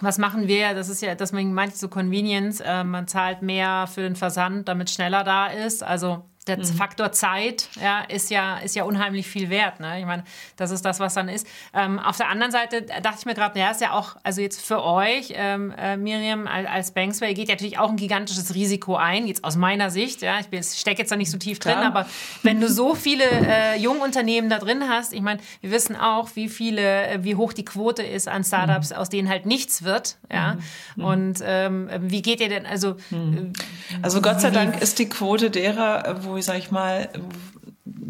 [0.00, 0.74] was machen wir?
[0.74, 2.60] Das ist ja, dass man meint so Convenience.
[2.60, 5.82] Äh, man zahlt mehr für den Versand, damit schneller da ist.
[5.82, 6.64] Also der mhm.
[6.64, 9.80] Faktor Zeit ja, ist, ja, ist ja unheimlich viel wert.
[9.80, 10.00] Ne?
[10.00, 10.24] Ich meine,
[10.56, 11.46] das ist das, was dann ist.
[11.74, 14.64] Ähm, auf der anderen Seite dachte ich mir gerade, naja, ist ja auch, also jetzt
[14.64, 18.96] für euch, ähm, äh, Miriam, als, als Banksway, geht ja natürlich auch ein gigantisches Risiko
[18.96, 20.22] ein, jetzt aus meiner Sicht.
[20.22, 21.86] Ja, ich stecke jetzt da nicht so tief drin, Klar.
[21.86, 22.06] aber
[22.42, 26.48] wenn du so viele äh, Jungunternehmen da drin hast, ich meine, wir wissen auch, wie
[26.48, 28.96] viele, äh, wie hoch die Quote ist an Startups, mhm.
[28.96, 30.16] aus denen halt nichts wird.
[30.32, 30.56] Ja?
[30.96, 31.04] Mhm.
[31.04, 32.96] Und ähm, wie geht ihr denn, also.
[33.10, 33.52] Mhm.
[33.92, 37.08] Äh, also Gott sei Dank ist die Quote derer, wo ich sag ich mal,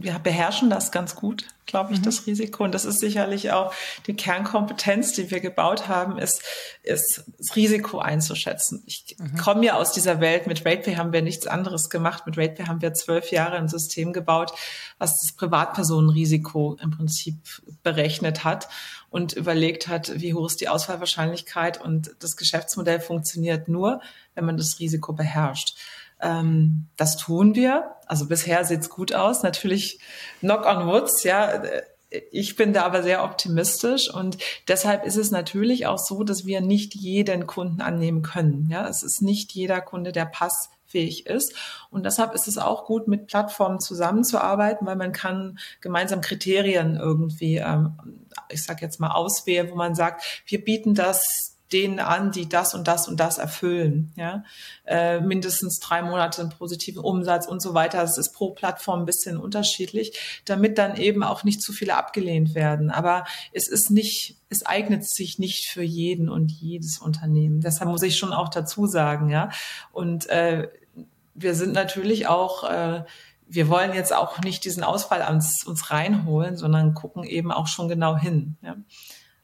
[0.00, 2.04] wir beherrschen das ganz gut, glaube ich, mhm.
[2.04, 2.64] das Risiko.
[2.64, 3.72] Und das ist sicherlich auch
[4.06, 6.42] die Kernkompetenz, die wir gebaut haben, ist,
[6.82, 8.82] ist das Risiko einzuschätzen.
[8.86, 9.36] Ich mhm.
[9.36, 10.46] komme ja aus dieser Welt.
[10.46, 12.26] Mit RatePay haben wir nichts anderes gemacht.
[12.26, 14.52] Mit RatePay haben wir zwölf Jahre ein System gebaut,
[14.98, 17.36] was das Privatpersonenrisiko im Prinzip
[17.82, 18.68] berechnet hat
[19.10, 21.80] und überlegt hat, wie hoch ist die Ausfallwahrscheinlichkeit.
[21.80, 24.00] Und das Geschäftsmodell funktioniert nur,
[24.34, 25.76] wenn man das Risiko beherrscht.
[26.20, 27.96] Ähm, das tun wir.
[28.06, 29.42] Also bisher sieht's gut aus.
[29.42, 30.00] Natürlich
[30.40, 31.62] knock on woods, ja.
[32.30, 36.62] Ich bin da aber sehr optimistisch und deshalb ist es natürlich auch so, dass wir
[36.62, 38.66] nicht jeden Kunden annehmen können.
[38.70, 41.54] Ja, es ist nicht jeder Kunde, der passfähig ist.
[41.90, 47.56] Und deshalb ist es auch gut, mit Plattformen zusammenzuarbeiten, weil man kann gemeinsam Kriterien irgendwie,
[47.56, 47.92] ähm,
[48.48, 52.74] ich sage jetzt mal, auswählen, wo man sagt, wir bieten das denen an, die das
[52.74, 54.12] und das und das erfüllen.
[54.16, 54.44] Ja?
[54.86, 58.00] Äh, mindestens drei Monate einen positiven Umsatz und so weiter.
[58.00, 62.54] Das ist pro Plattform ein bisschen unterschiedlich, damit dann eben auch nicht zu viele abgelehnt
[62.54, 62.90] werden.
[62.90, 67.60] Aber es ist nicht, es eignet sich nicht für jeden und jedes Unternehmen.
[67.60, 69.50] Deshalb muss ich schon auch dazu sagen, ja.
[69.92, 70.68] Und äh,
[71.34, 73.04] wir sind natürlich auch äh,
[73.48, 77.88] wir wollen jetzt auch nicht diesen Ausfall ans, uns reinholen, sondern gucken eben auch schon
[77.88, 78.56] genau hin.
[78.60, 78.76] Ja.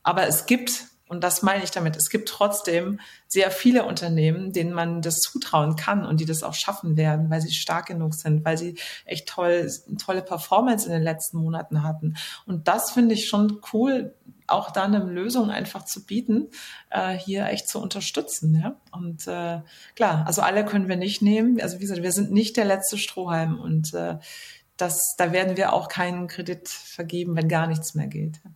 [0.03, 0.85] Aber es gibt
[1.15, 1.97] und das meine ich damit.
[1.97, 6.55] Es gibt trotzdem sehr viele Unternehmen, denen man das zutrauen kann und die das auch
[6.55, 9.71] schaffen werden, weil sie stark genug sind, weil sie echt toll,
[10.05, 12.17] tolle Performance in den letzten Monaten hatten.
[12.47, 14.15] Und das finde ich schon cool,
[14.47, 16.49] auch da eine Lösung einfach zu bieten,
[16.91, 18.61] äh, hier echt zu unterstützen.
[18.61, 18.77] Ja?
[18.91, 19.61] Und äh,
[19.95, 21.61] klar, also alle können wir nicht nehmen.
[21.61, 24.19] Also wie gesagt, wir sind nicht der letzte Strohhalm und äh,
[24.77, 28.41] das, da werden wir auch keinen Kredit vergeben, wenn gar nichts mehr geht.
[28.45, 28.51] Ja.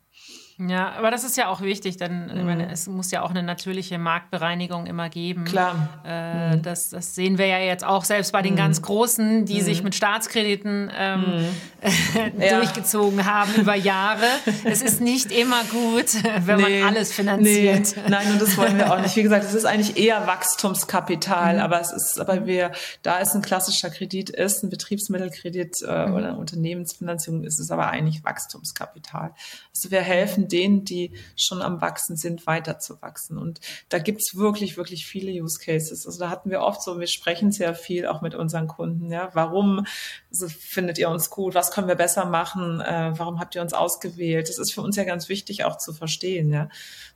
[0.61, 2.45] Ja, aber das ist ja auch wichtig, denn mhm.
[2.45, 5.45] meine, es muss ja auch eine natürliche Marktbereinigung immer geben.
[5.45, 6.01] Klar.
[6.05, 6.63] Äh, mhm.
[6.63, 8.59] das, das, sehen wir ja jetzt auch selbst bei den mhm.
[8.59, 9.85] ganz Großen, die sich mhm.
[9.85, 11.49] mit Staatskrediten ähm,
[11.81, 12.41] mhm.
[12.41, 13.27] durchgezogen ja.
[13.27, 14.27] haben über Jahre.
[14.65, 16.07] es ist nicht immer gut,
[16.45, 17.95] wenn nee, man alles finanziert.
[17.97, 18.03] Nee.
[18.09, 19.15] Nein, und das wollen wir auch nicht.
[19.15, 21.61] Wie gesagt, es ist eigentlich eher Wachstumskapital, mhm.
[21.61, 26.37] aber es ist, aber wir, da es ein klassischer Kredit ist, ein Betriebsmittelkredit äh, oder
[26.37, 29.35] Unternehmensfinanzierung, ist es aber eigentlich Wachstumskapital.
[29.73, 33.39] Also wir helfen denen, die schon am Wachsen sind, weiter zu wachsen.
[33.39, 36.07] Und da gibt's wirklich, wirklich viele Use Cases.
[36.07, 39.11] Also da hatten wir oft so, wir sprechen sehr viel auch mit unseren Kunden.
[39.11, 39.87] Ja, warum
[40.31, 41.55] also findet ihr uns gut?
[41.55, 42.81] Was können wir besser machen?
[42.81, 44.49] Äh, warum habt ihr uns ausgewählt?
[44.49, 46.69] Das ist für uns ja ganz wichtig auch zu verstehen, ja,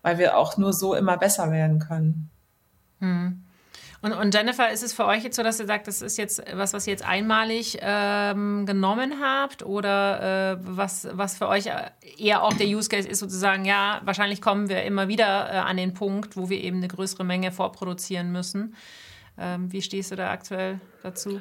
[0.03, 2.31] weil wir auch nur so immer besser werden können.
[3.01, 3.43] Hm.
[4.03, 6.43] Und, und Jennifer, ist es für euch jetzt so, dass ihr sagt, das ist jetzt
[6.53, 11.71] was, was ihr jetzt einmalig ähm, genommen habt oder äh, was, was für euch
[12.19, 15.77] eher auch der Use Case ist, sozusagen, ja, wahrscheinlich kommen wir immer wieder äh, an
[15.77, 18.75] den Punkt, wo wir eben eine größere Menge vorproduzieren müssen.
[19.39, 21.41] Ähm, wie stehst du da aktuell dazu?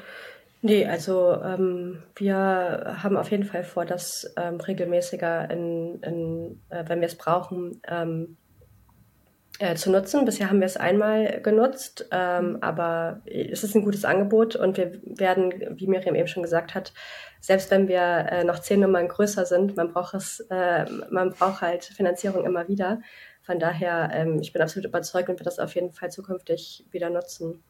[0.62, 6.84] Nee, also ähm, wir haben auf jeden Fall vor, das ähm, regelmäßiger, in, in, äh,
[6.88, 8.38] wenn wir es brauchen, ähm,
[9.62, 10.26] äh, zu nutzen.
[10.26, 14.99] Bisher haben wir es einmal genutzt, ähm, aber es ist ein gutes Angebot und wir
[15.03, 16.93] werden, wie Miriam eben schon gesagt hat,
[17.39, 21.62] selbst wenn wir äh, noch zehn Nummern größer sind, man braucht es, äh, man braucht
[21.62, 23.01] halt Finanzierung immer wieder.
[23.43, 27.12] Von daher, ähm, ich bin absolut überzeugt und werde das auf jeden Fall zukünftig wieder
[27.12, 27.64] nutzen.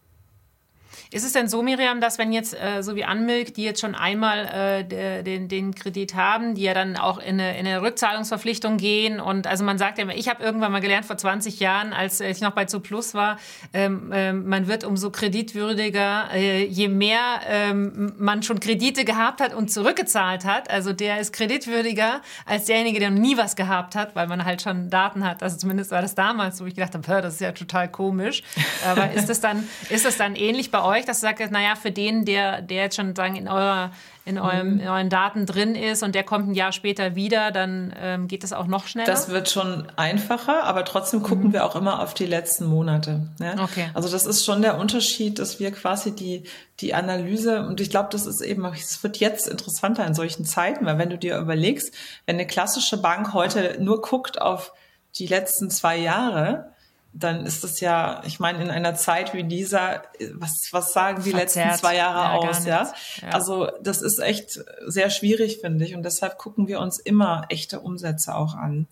[1.12, 3.96] Ist es denn so, Miriam, dass wenn jetzt äh, so wie Anmilk, die jetzt schon
[3.96, 7.82] einmal äh, de, den, den Kredit haben, die ja dann auch in eine, in eine
[7.82, 11.60] Rückzahlungsverpflichtung gehen und also man sagt ja immer, ich habe irgendwann mal gelernt vor 20
[11.60, 13.38] Jahren, als ich noch bei Zuplus war,
[13.74, 19.54] ähm, äh, man wird umso kreditwürdiger, äh, je mehr ähm, man schon Kredite gehabt hat
[19.54, 20.70] und zurückgezahlt hat.
[20.70, 24.62] Also der ist kreditwürdiger als derjenige, der noch nie was gehabt hat, weil man halt
[24.62, 25.44] schon Daten hat.
[25.44, 28.44] Also zumindest war das damals, wo ich gedacht habe, das ist ja total komisch.
[28.86, 31.76] Aber ist das dann, ist das dann ähnlich bei bei euch, dass du sagst, naja,
[31.76, 33.92] für den, der, der jetzt schon sagen, in, eurer,
[34.26, 37.94] in, eurem, in euren Daten drin ist und der kommt ein Jahr später wieder, dann
[38.00, 39.08] ähm, geht das auch noch schneller?
[39.08, 41.54] Das wird schon einfacher, aber trotzdem gucken mhm.
[41.54, 43.28] wir auch immer auf die letzten Monate.
[43.40, 43.64] Ja?
[43.64, 43.90] Okay.
[43.94, 46.44] Also das ist schon der Unterschied, dass wir quasi die,
[46.80, 50.86] die Analyse, und ich glaube, das ist eben, es wird jetzt interessanter in solchen Zeiten,
[50.86, 51.94] weil wenn du dir überlegst,
[52.26, 54.74] wenn eine klassische Bank heute nur guckt auf
[55.18, 56.71] die letzten zwei Jahre,
[57.14, 60.04] dann ist es ja, ich meine, in einer Zeit wie dieser,
[60.34, 61.68] was, was sagen die Verzerrt.
[61.68, 62.94] letzten zwei Jahre ja, aus, ja?
[63.22, 63.30] ja?
[63.30, 65.96] Also das ist echt sehr schwierig, finde ich.
[65.96, 68.88] Und deshalb gucken wir uns immer echte Umsätze auch an.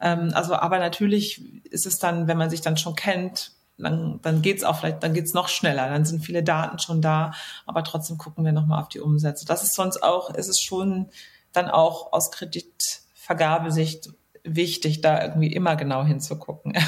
[0.00, 4.42] Ähm, also, aber natürlich ist es dann, wenn man sich dann schon kennt, dann, dann
[4.42, 5.88] geht's auch vielleicht, dann geht's noch schneller.
[5.88, 7.32] Dann sind viele Daten schon da,
[7.64, 9.46] aber trotzdem gucken wir nochmal auf die Umsätze.
[9.46, 11.08] Das ist sonst auch, ist es schon
[11.52, 14.10] dann auch aus Kreditvergabesicht
[14.44, 16.74] wichtig, da irgendwie immer genau hinzugucken.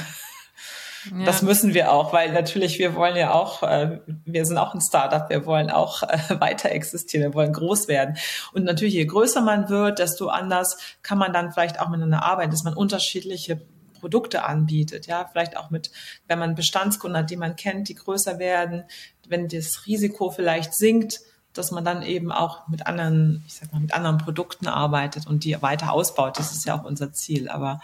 [1.11, 1.25] Ja.
[1.25, 4.81] Das müssen wir auch, weil natürlich wir wollen ja auch, äh, wir sind auch ein
[4.81, 8.17] Startup, wir wollen auch äh, weiter existieren, wir wollen groß werden.
[8.53, 12.51] Und natürlich, je größer man wird, desto anders kann man dann vielleicht auch miteinander arbeiten,
[12.51, 13.61] dass man unterschiedliche
[14.01, 15.91] Produkte anbietet, ja, vielleicht auch mit,
[16.29, 18.85] wenn man Bestandskunden hat, die man kennt, die größer werden,
[19.29, 21.21] wenn das Risiko vielleicht sinkt,
[21.55, 25.45] dass man dann eben auch mit anderen, ich sag mal, mit anderen Produkten arbeitet und
[25.45, 26.39] die weiter ausbaut.
[26.39, 27.49] Das ist ja auch unser Ziel.
[27.49, 27.81] Aber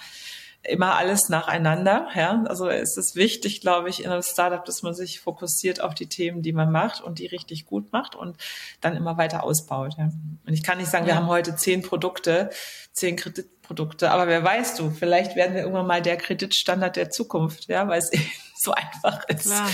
[0.63, 2.09] immer alles nacheinander.
[2.15, 2.45] Ja?
[2.47, 6.07] Also es ist wichtig, glaube ich, in einem Startup, dass man sich fokussiert auf die
[6.07, 8.37] Themen, die man macht und die richtig gut macht und
[8.81, 9.95] dann immer weiter ausbaut.
[9.99, 10.11] Ja?
[10.47, 12.51] Und ich kann nicht sagen, wir haben heute zehn Produkte,
[12.93, 13.17] zehn
[13.71, 17.87] Kreditprodukte, aber wer weiß du, vielleicht werden wir irgendwann mal der Kreditstandard der Zukunft, ja,
[17.89, 18.11] weil es
[18.55, 19.47] so einfach ist.
[19.47, 19.71] Klar.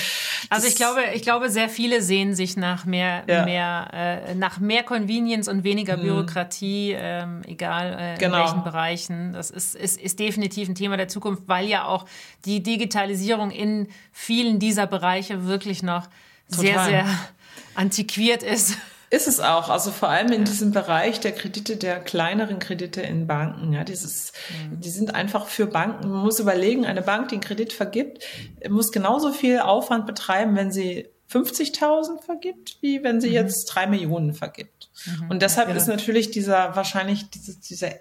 [0.48, 3.44] Also ich glaube, ich glaube, sehr viele sehen sich nach mehr, ja.
[3.44, 6.02] mehr, äh, nach mehr Convenience und weniger mhm.
[6.02, 8.36] Bürokratie, ähm, egal äh, genau.
[8.36, 9.32] in welchen Bereichen.
[9.32, 12.06] Das ist, ist, ist definitiv ein Thema der Zukunft, weil ja auch
[12.44, 16.06] die Digitalisierung in vielen dieser Bereiche wirklich noch
[16.50, 16.64] Total.
[16.64, 17.06] sehr, sehr
[17.74, 18.76] antiquiert ist.
[19.08, 23.26] Ist es auch, also vor allem in diesem Bereich der Kredite, der kleineren Kredite in
[23.26, 23.72] Banken.
[23.72, 24.32] Ja, dieses,
[24.68, 24.80] mhm.
[24.80, 26.10] die sind einfach für Banken.
[26.10, 28.24] Man muss überlegen, eine Bank, die einen Kredit vergibt,
[28.68, 33.34] muss genauso viel Aufwand betreiben, wenn sie 50.000 vergibt, wie wenn sie mhm.
[33.34, 34.90] jetzt drei Millionen vergibt.
[35.04, 35.30] Mhm.
[35.30, 35.76] Und deshalb ja.
[35.76, 37.92] ist natürlich dieser wahrscheinlich diese, dieser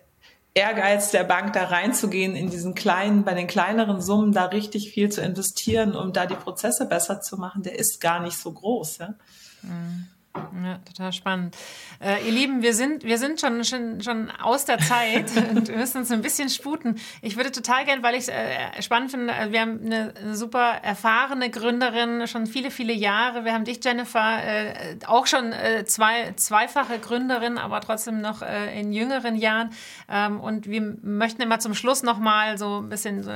[0.56, 5.10] Ehrgeiz der Bank da reinzugehen, in diesen kleinen, bei den kleineren Summen da richtig viel
[5.10, 9.00] zu investieren, um da die Prozesse besser zu machen, der ist gar nicht so groß.
[9.00, 9.16] Ja?
[9.62, 10.08] Mhm.
[10.36, 11.56] Ja, total spannend.
[12.02, 15.78] Äh, ihr Lieben, wir sind, wir sind schon, schon, schon aus der Zeit und wir
[15.78, 17.00] müssen uns ein bisschen sputen.
[17.22, 20.36] Ich würde total gern, weil ich es äh, spannend finde, äh, wir haben eine, eine,
[20.36, 23.46] super erfahrene Gründerin, schon viele, viele Jahre.
[23.46, 28.78] Wir haben dich, Jennifer, äh, auch schon äh, zwei, zweifache Gründerin, aber trotzdem noch äh,
[28.80, 29.72] in jüngeren Jahren.
[30.10, 33.32] Ähm, und wir möchten immer zum Schluss nochmal so ein bisschen so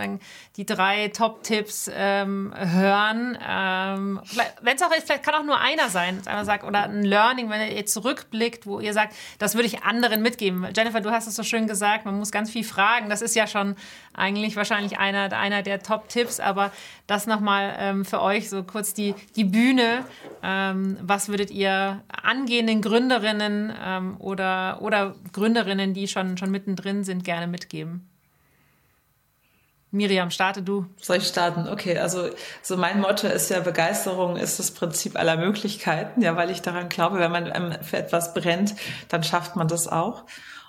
[0.57, 3.37] die drei Top-Tipps ähm, hören.
[3.47, 4.21] Ähm,
[4.61, 7.03] Wenn es auch ist, vielleicht kann auch nur einer sein, dass einer sagt, oder ein
[7.03, 10.67] Learning, wenn ihr zurückblickt, wo ihr sagt, das würde ich anderen mitgeben?
[10.75, 13.09] Jennifer, du hast es so schön gesagt, man muss ganz viel fragen.
[13.09, 13.75] Das ist ja schon
[14.13, 16.71] eigentlich wahrscheinlich einer, einer der Top-Tipps, aber
[17.07, 20.05] das nochmal ähm, für euch so kurz die, die Bühne.
[20.43, 27.23] Ähm, was würdet ihr angehenden Gründerinnen ähm, oder, oder Gründerinnen, die schon, schon mittendrin sind,
[27.23, 28.08] gerne mitgeben?
[29.91, 30.85] Miriam, starte du.
[31.01, 31.67] Soll ich starten?
[31.67, 32.29] Okay, also
[32.61, 36.89] so mein Motto ist ja, Begeisterung ist das Prinzip aller Möglichkeiten, ja, weil ich daran
[36.89, 38.75] glaube, wenn man für etwas brennt,
[39.07, 40.25] dann schafft man das auch.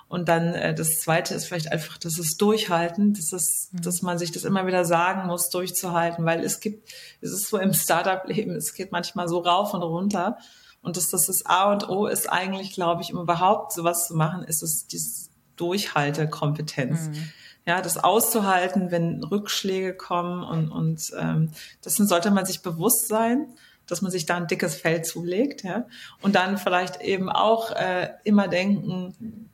[0.07, 3.81] Und dann äh, das Zweite ist vielleicht einfach, dass es durchhalten, dass es, mhm.
[3.81, 6.89] dass man sich das immer wieder sagen muss, durchzuhalten, weil es gibt,
[7.21, 10.37] es ist so im Startup-Leben, es geht manchmal so rauf und runter.
[10.81, 14.15] Und dass das das A und O ist eigentlich, glaube ich, um überhaupt sowas zu
[14.15, 17.09] machen, ist es diese Durchhaltekompetenz.
[17.09, 17.31] Mhm
[17.65, 21.51] ja, das auszuhalten, wenn Rückschläge kommen und, und ähm,
[21.85, 23.47] dessen sollte man sich bewusst sein,
[23.87, 25.85] dass man sich da ein dickes Fell zulegt, ja,
[26.21, 29.49] und dann vielleicht eben auch äh, immer denken,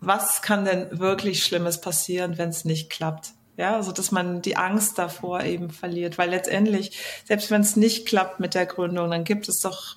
[0.00, 3.32] was kann denn wirklich Schlimmes passieren, wenn es nicht klappt?
[3.56, 8.06] Ja, also dass man die Angst davor eben verliert, weil letztendlich, selbst wenn es nicht
[8.06, 9.96] klappt mit der Gründung, dann gibt es doch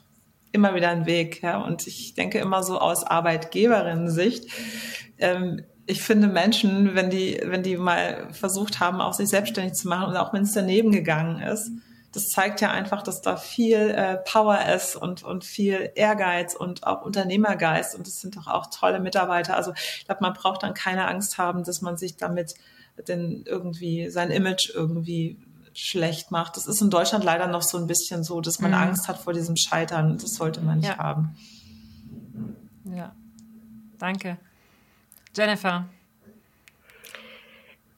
[0.52, 1.42] immer wieder einen Weg.
[1.42, 4.50] Ja, und ich denke immer so aus Arbeitgeberinnen-Sicht,
[5.18, 9.88] ähm, ich finde Menschen, wenn die, wenn die mal versucht haben, auch sich selbstständig zu
[9.88, 11.72] machen und auch wenn es daneben gegangen ist,
[12.14, 16.86] das zeigt ja einfach, dass da viel äh, Power ist und, und viel Ehrgeiz und
[16.86, 19.58] auch Unternehmergeist und es sind doch auch tolle Mitarbeiter.
[19.58, 22.54] Also ich glaube, man braucht dann keine Angst haben, dass man sich damit
[23.08, 25.38] denn irgendwie sein Image irgendwie
[25.74, 26.56] schlecht macht.
[26.56, 28.78] Das ist in Deutschland leider noch so ein bisschen so, dass man mhm.
[28.78, 30.20] Angst hat vor diesem Scheitern.
[30.20, 30.98] Das sollte man nicht ja.
[30.98, 31.36] haben.
[32.86, 33.16] Ja,
[33.98, 34.38] danke.
[35.36, 35.86] Jennifer.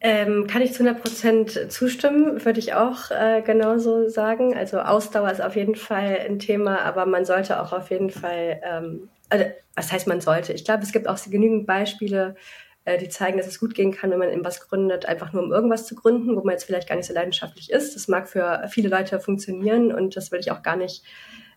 [0.02, 4.56] Ähm, kann ich zu 100 Prozent zustimmen, würde ich auch äh, genauso sagen.
[4.56, 8.62] Also Ausdauer ist auf jeden Fall ein Thema, aber man sollte auch auf jeden Fall,
[8.64, 10.54] ähm, also, was heißt man sollte?
[10.54, 12.36] Ich glaube, es gibt auch genügend Beispiele,
[12.84, 15.42] äh, die zeigen, dass es gut gehen kann, wenn man in was gründet, einfach nur
[15.42, 17.96] um irgendwas zu gründen, wo man jetzt vielleicht gar nicht so leidenschaftlich ist.
[17.96, 21.04] Das mag für viele Leute funktionieren und das will ich auch gar nicht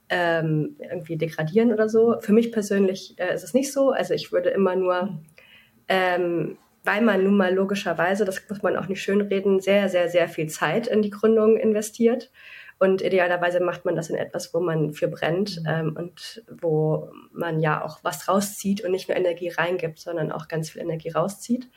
[0.09, 2.16] ähm, irgendwie degradieren oder so.
[2.20, 3.91] Für mich persönlich äh, ist es nicht so.
[3.91, 5.20] Also ich würde immer nur
[5.89, 10.28] ähm, weil man nun mal logischerweise, das muss man auch nicht schönreden, sehr, sehr, sehr
[10.28, 12.30] viel Zeit in die Gründung investiert.
[12.78, 15.66] Und idealerweise macht man das in etwas, wo man für brennt mhm.
[15.68, 20.47] ähm, und wo man ja auch was rauszieht und nicht nur Energie reingibt, sondern auch
[20.49, 21.68] ganz viel Energie rauszieht.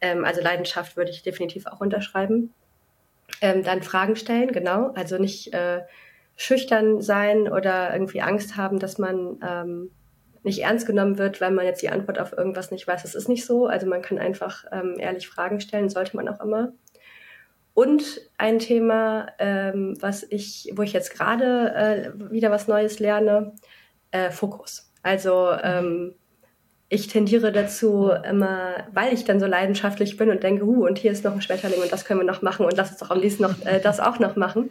[0.00, 2.54] Ähm, also Leidenschaft würde ich definitiv auch unterschreiben.
[3.40, 4.92] Ähm, dann Fragen stellen, genau.
[4.94, 5.82] Also nicht äh,
[6.36, 9.90] schüchtern sein oder irgendwie Angst haben, dass man ähm,
[10.44, 13.02] nicht ernst genommen wird, weil man jetzt die Antwort auf irgendwas nicht weiß.
[13.02, 13.66] Das ist nicht so.
[13.66, 16.72] Also man kann einfach ähm, ehrlich Fragen stellen, sollte man auch immer.
[17.72, 23.52] Und ein Thema, ähm, was ich, wo ich jetzt gerade äh, wieder was Neues lerne,
[24.12, 24.92] äh, Fokus.
[25.02, 26.14] Also ähm,
[26.88, 31.10] ich tendiere dazu immer, weil ich dann so leidenschaftlich bin und denke, huh, und hier
[31.10, 33.20] ist noch ein Schmetterling und das können wir noch machen und lass uns doch am
[33.20, 34.70] liebsten noch äh, das auch noch machen,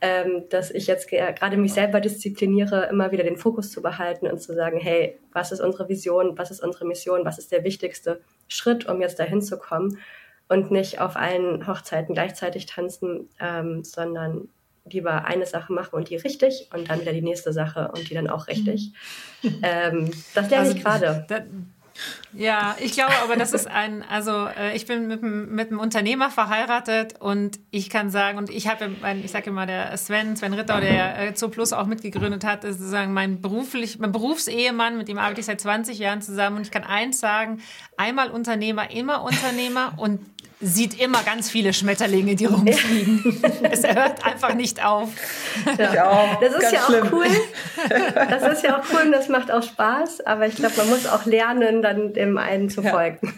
[0.00, 4.40] ähm, dass ich jetzt gerade mich selber diszipliniere, immer wieder den Fokus zu behalten und
[4.40, 8.20] zu sagen, hey, was ist unsere Vision, was ist unsere Mission, was ist der wichtigste
[8.48, 9.98] Schritt, um jetzt dahin zu kommen
[10.48, 14.48] und nicht auf allen Hochzeiten gleichzeitig tanzen, ähm, sondern
[14.84, 18.14] lieber eine Sache machen und die richtig und dann wieder die nächste Sache und die
[18.14, 18.92] dann auch richtig.
[19.42, 19.60] Mhm.
[19.62, 21.26] ähm, das lerne also, ich gerade.
[22.32, 26.30] Ja, ich glaube aber, das ist ein, also äh, ich bin mit, mit einem Unternehmer
[26.30, 28.90] verheiratet und ich kann sagen, und ich habe,
[29.22, 33.12] ich sage immer, der Sven, Sven Ritter, der äh, Zooplus auch mitgegründet hat, ist sozusagen
[33.12, 36.84] mein, beruflich, mein Berufsehemann, mit dem arbeite ich seit 20 Jahren zusammen und ich kann
[36.84, 37.60] eins sagen,
[37.96, 40.20] einmal Unternehmer, immer Unternehmer und
[40.60, 43.42] sieht immer ganz viele Schmetterlinge, die rumfliegen.
[43.70, 45.08] es hört einfach nicht auf.
[45.78, 46.38] Ja.
[46.40, 47.08] Das ist ganz ja auch schlimm.
[47.12, 47.26] cool.
[48.14, 50.20] Das ist ja auch cool und das macht auch Spaß.
[50.26, 52.90] Aber ich glaube, man muss auch lernen, dann dem einen zu ja.
[52.90, 53.34] folgen.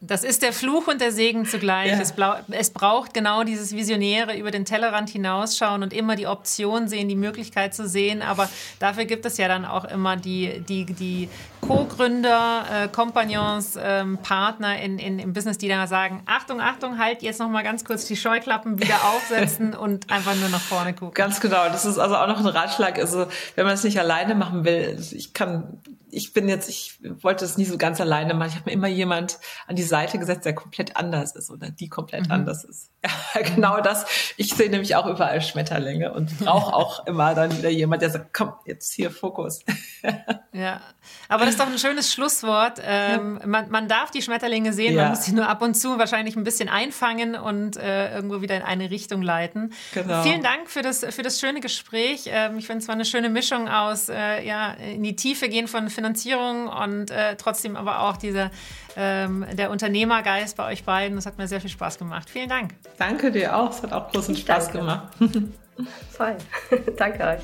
[0.00, 1.92] Das ist der Fluch und der Segen zugleich.
[1.92, 1.98] Ja.
[2.00, 2.14] Es,
[2.50, 7.16] es, braucht genau dieses Visionäre über den Tellerrand hinausschauen und immer die Option sehen, die
[7.16, 8.22] Möglichkeit zu sehen.
[8.22, 8.48] Aber
[8.78, 11.28] dafür gibt es ja dann auch immer die, die, die
[11.60, 17.22] Co-Gründer, äh, Kompagnons, ähm, Partner in, in, im Business, die dann sagen, Achtung, Achtung, halt
[17.22, 21.14] jetzt noch mal ganz kurz die Scheuklappen wieder aufsetzen und einfach nur nach vorne gucken.
[21.14, 21.66] Ganz genau.
[21.68, 22.98] Das ist also auch noch ein Ratschlag.
[22.98, 25.80] Also wenn man es nicht alleine machen will, ich kann
[26.10, 28.48] ich bin jetzt, ich wollte es nie so ganz alleine machen.
[28.50, 31.88] Ich habe mir immer jemand an die Seite gesetzt, der komplett anders ist oder die
[31.88, 32.32] komplett mhm.
[32.32, 32.90] anders ist.
[33.34, 34.06] Ja, genau das.
[34.36, 38.32] Ich sehe nämlich auch überall Schmetterlinge und brauche auch immer dann wieder jemand, der sagt,
[38.32, 39.60] komm, jetzt hier Fokus.
[40.52, 40.80] ja,
[41.28, 42.80] aber das ist doch ein schönes Schlusswort.
[42.82, 43.46] Ähm, ja.
[43.46, 45.02] man, man darf die Schmetterlinge sehen, ja.
[45.02, 48.56] man muss sie nur ab und zu wahrscheinlich ein bisschen einfangen und äh, irgendwo wieder
[48.56, 49.72] in eine Richtung leiten.
[49.92, 50.22] Genau.
[50.22, 52.24] Vielen Dank für das, für das schöne Gespräch.
[52.26, 55.68] Ähm, ich finde es war eine schöne Mischung aus, äh, ja, in die Tiefe gehen
[55.68, 58.52] von Finanzierung und äh, trotzdem aber auch dieser,
[58.96, 61.16] ähm, der Unternehmergeist bei euch beiden.
[61.16, 62.30] Das hat mir sehr viel Spaß gemacht.
[62.30, 62.74] Vielen Dank.
[62.98, 63.70] Danke dir auch.
[63.70, 64.78] Es hat auch großen Spaß Danke.
[64.78, 65.08] gemacht.
[66.10, 66.36] Voll.
[66.96, 67.42] Danke euch.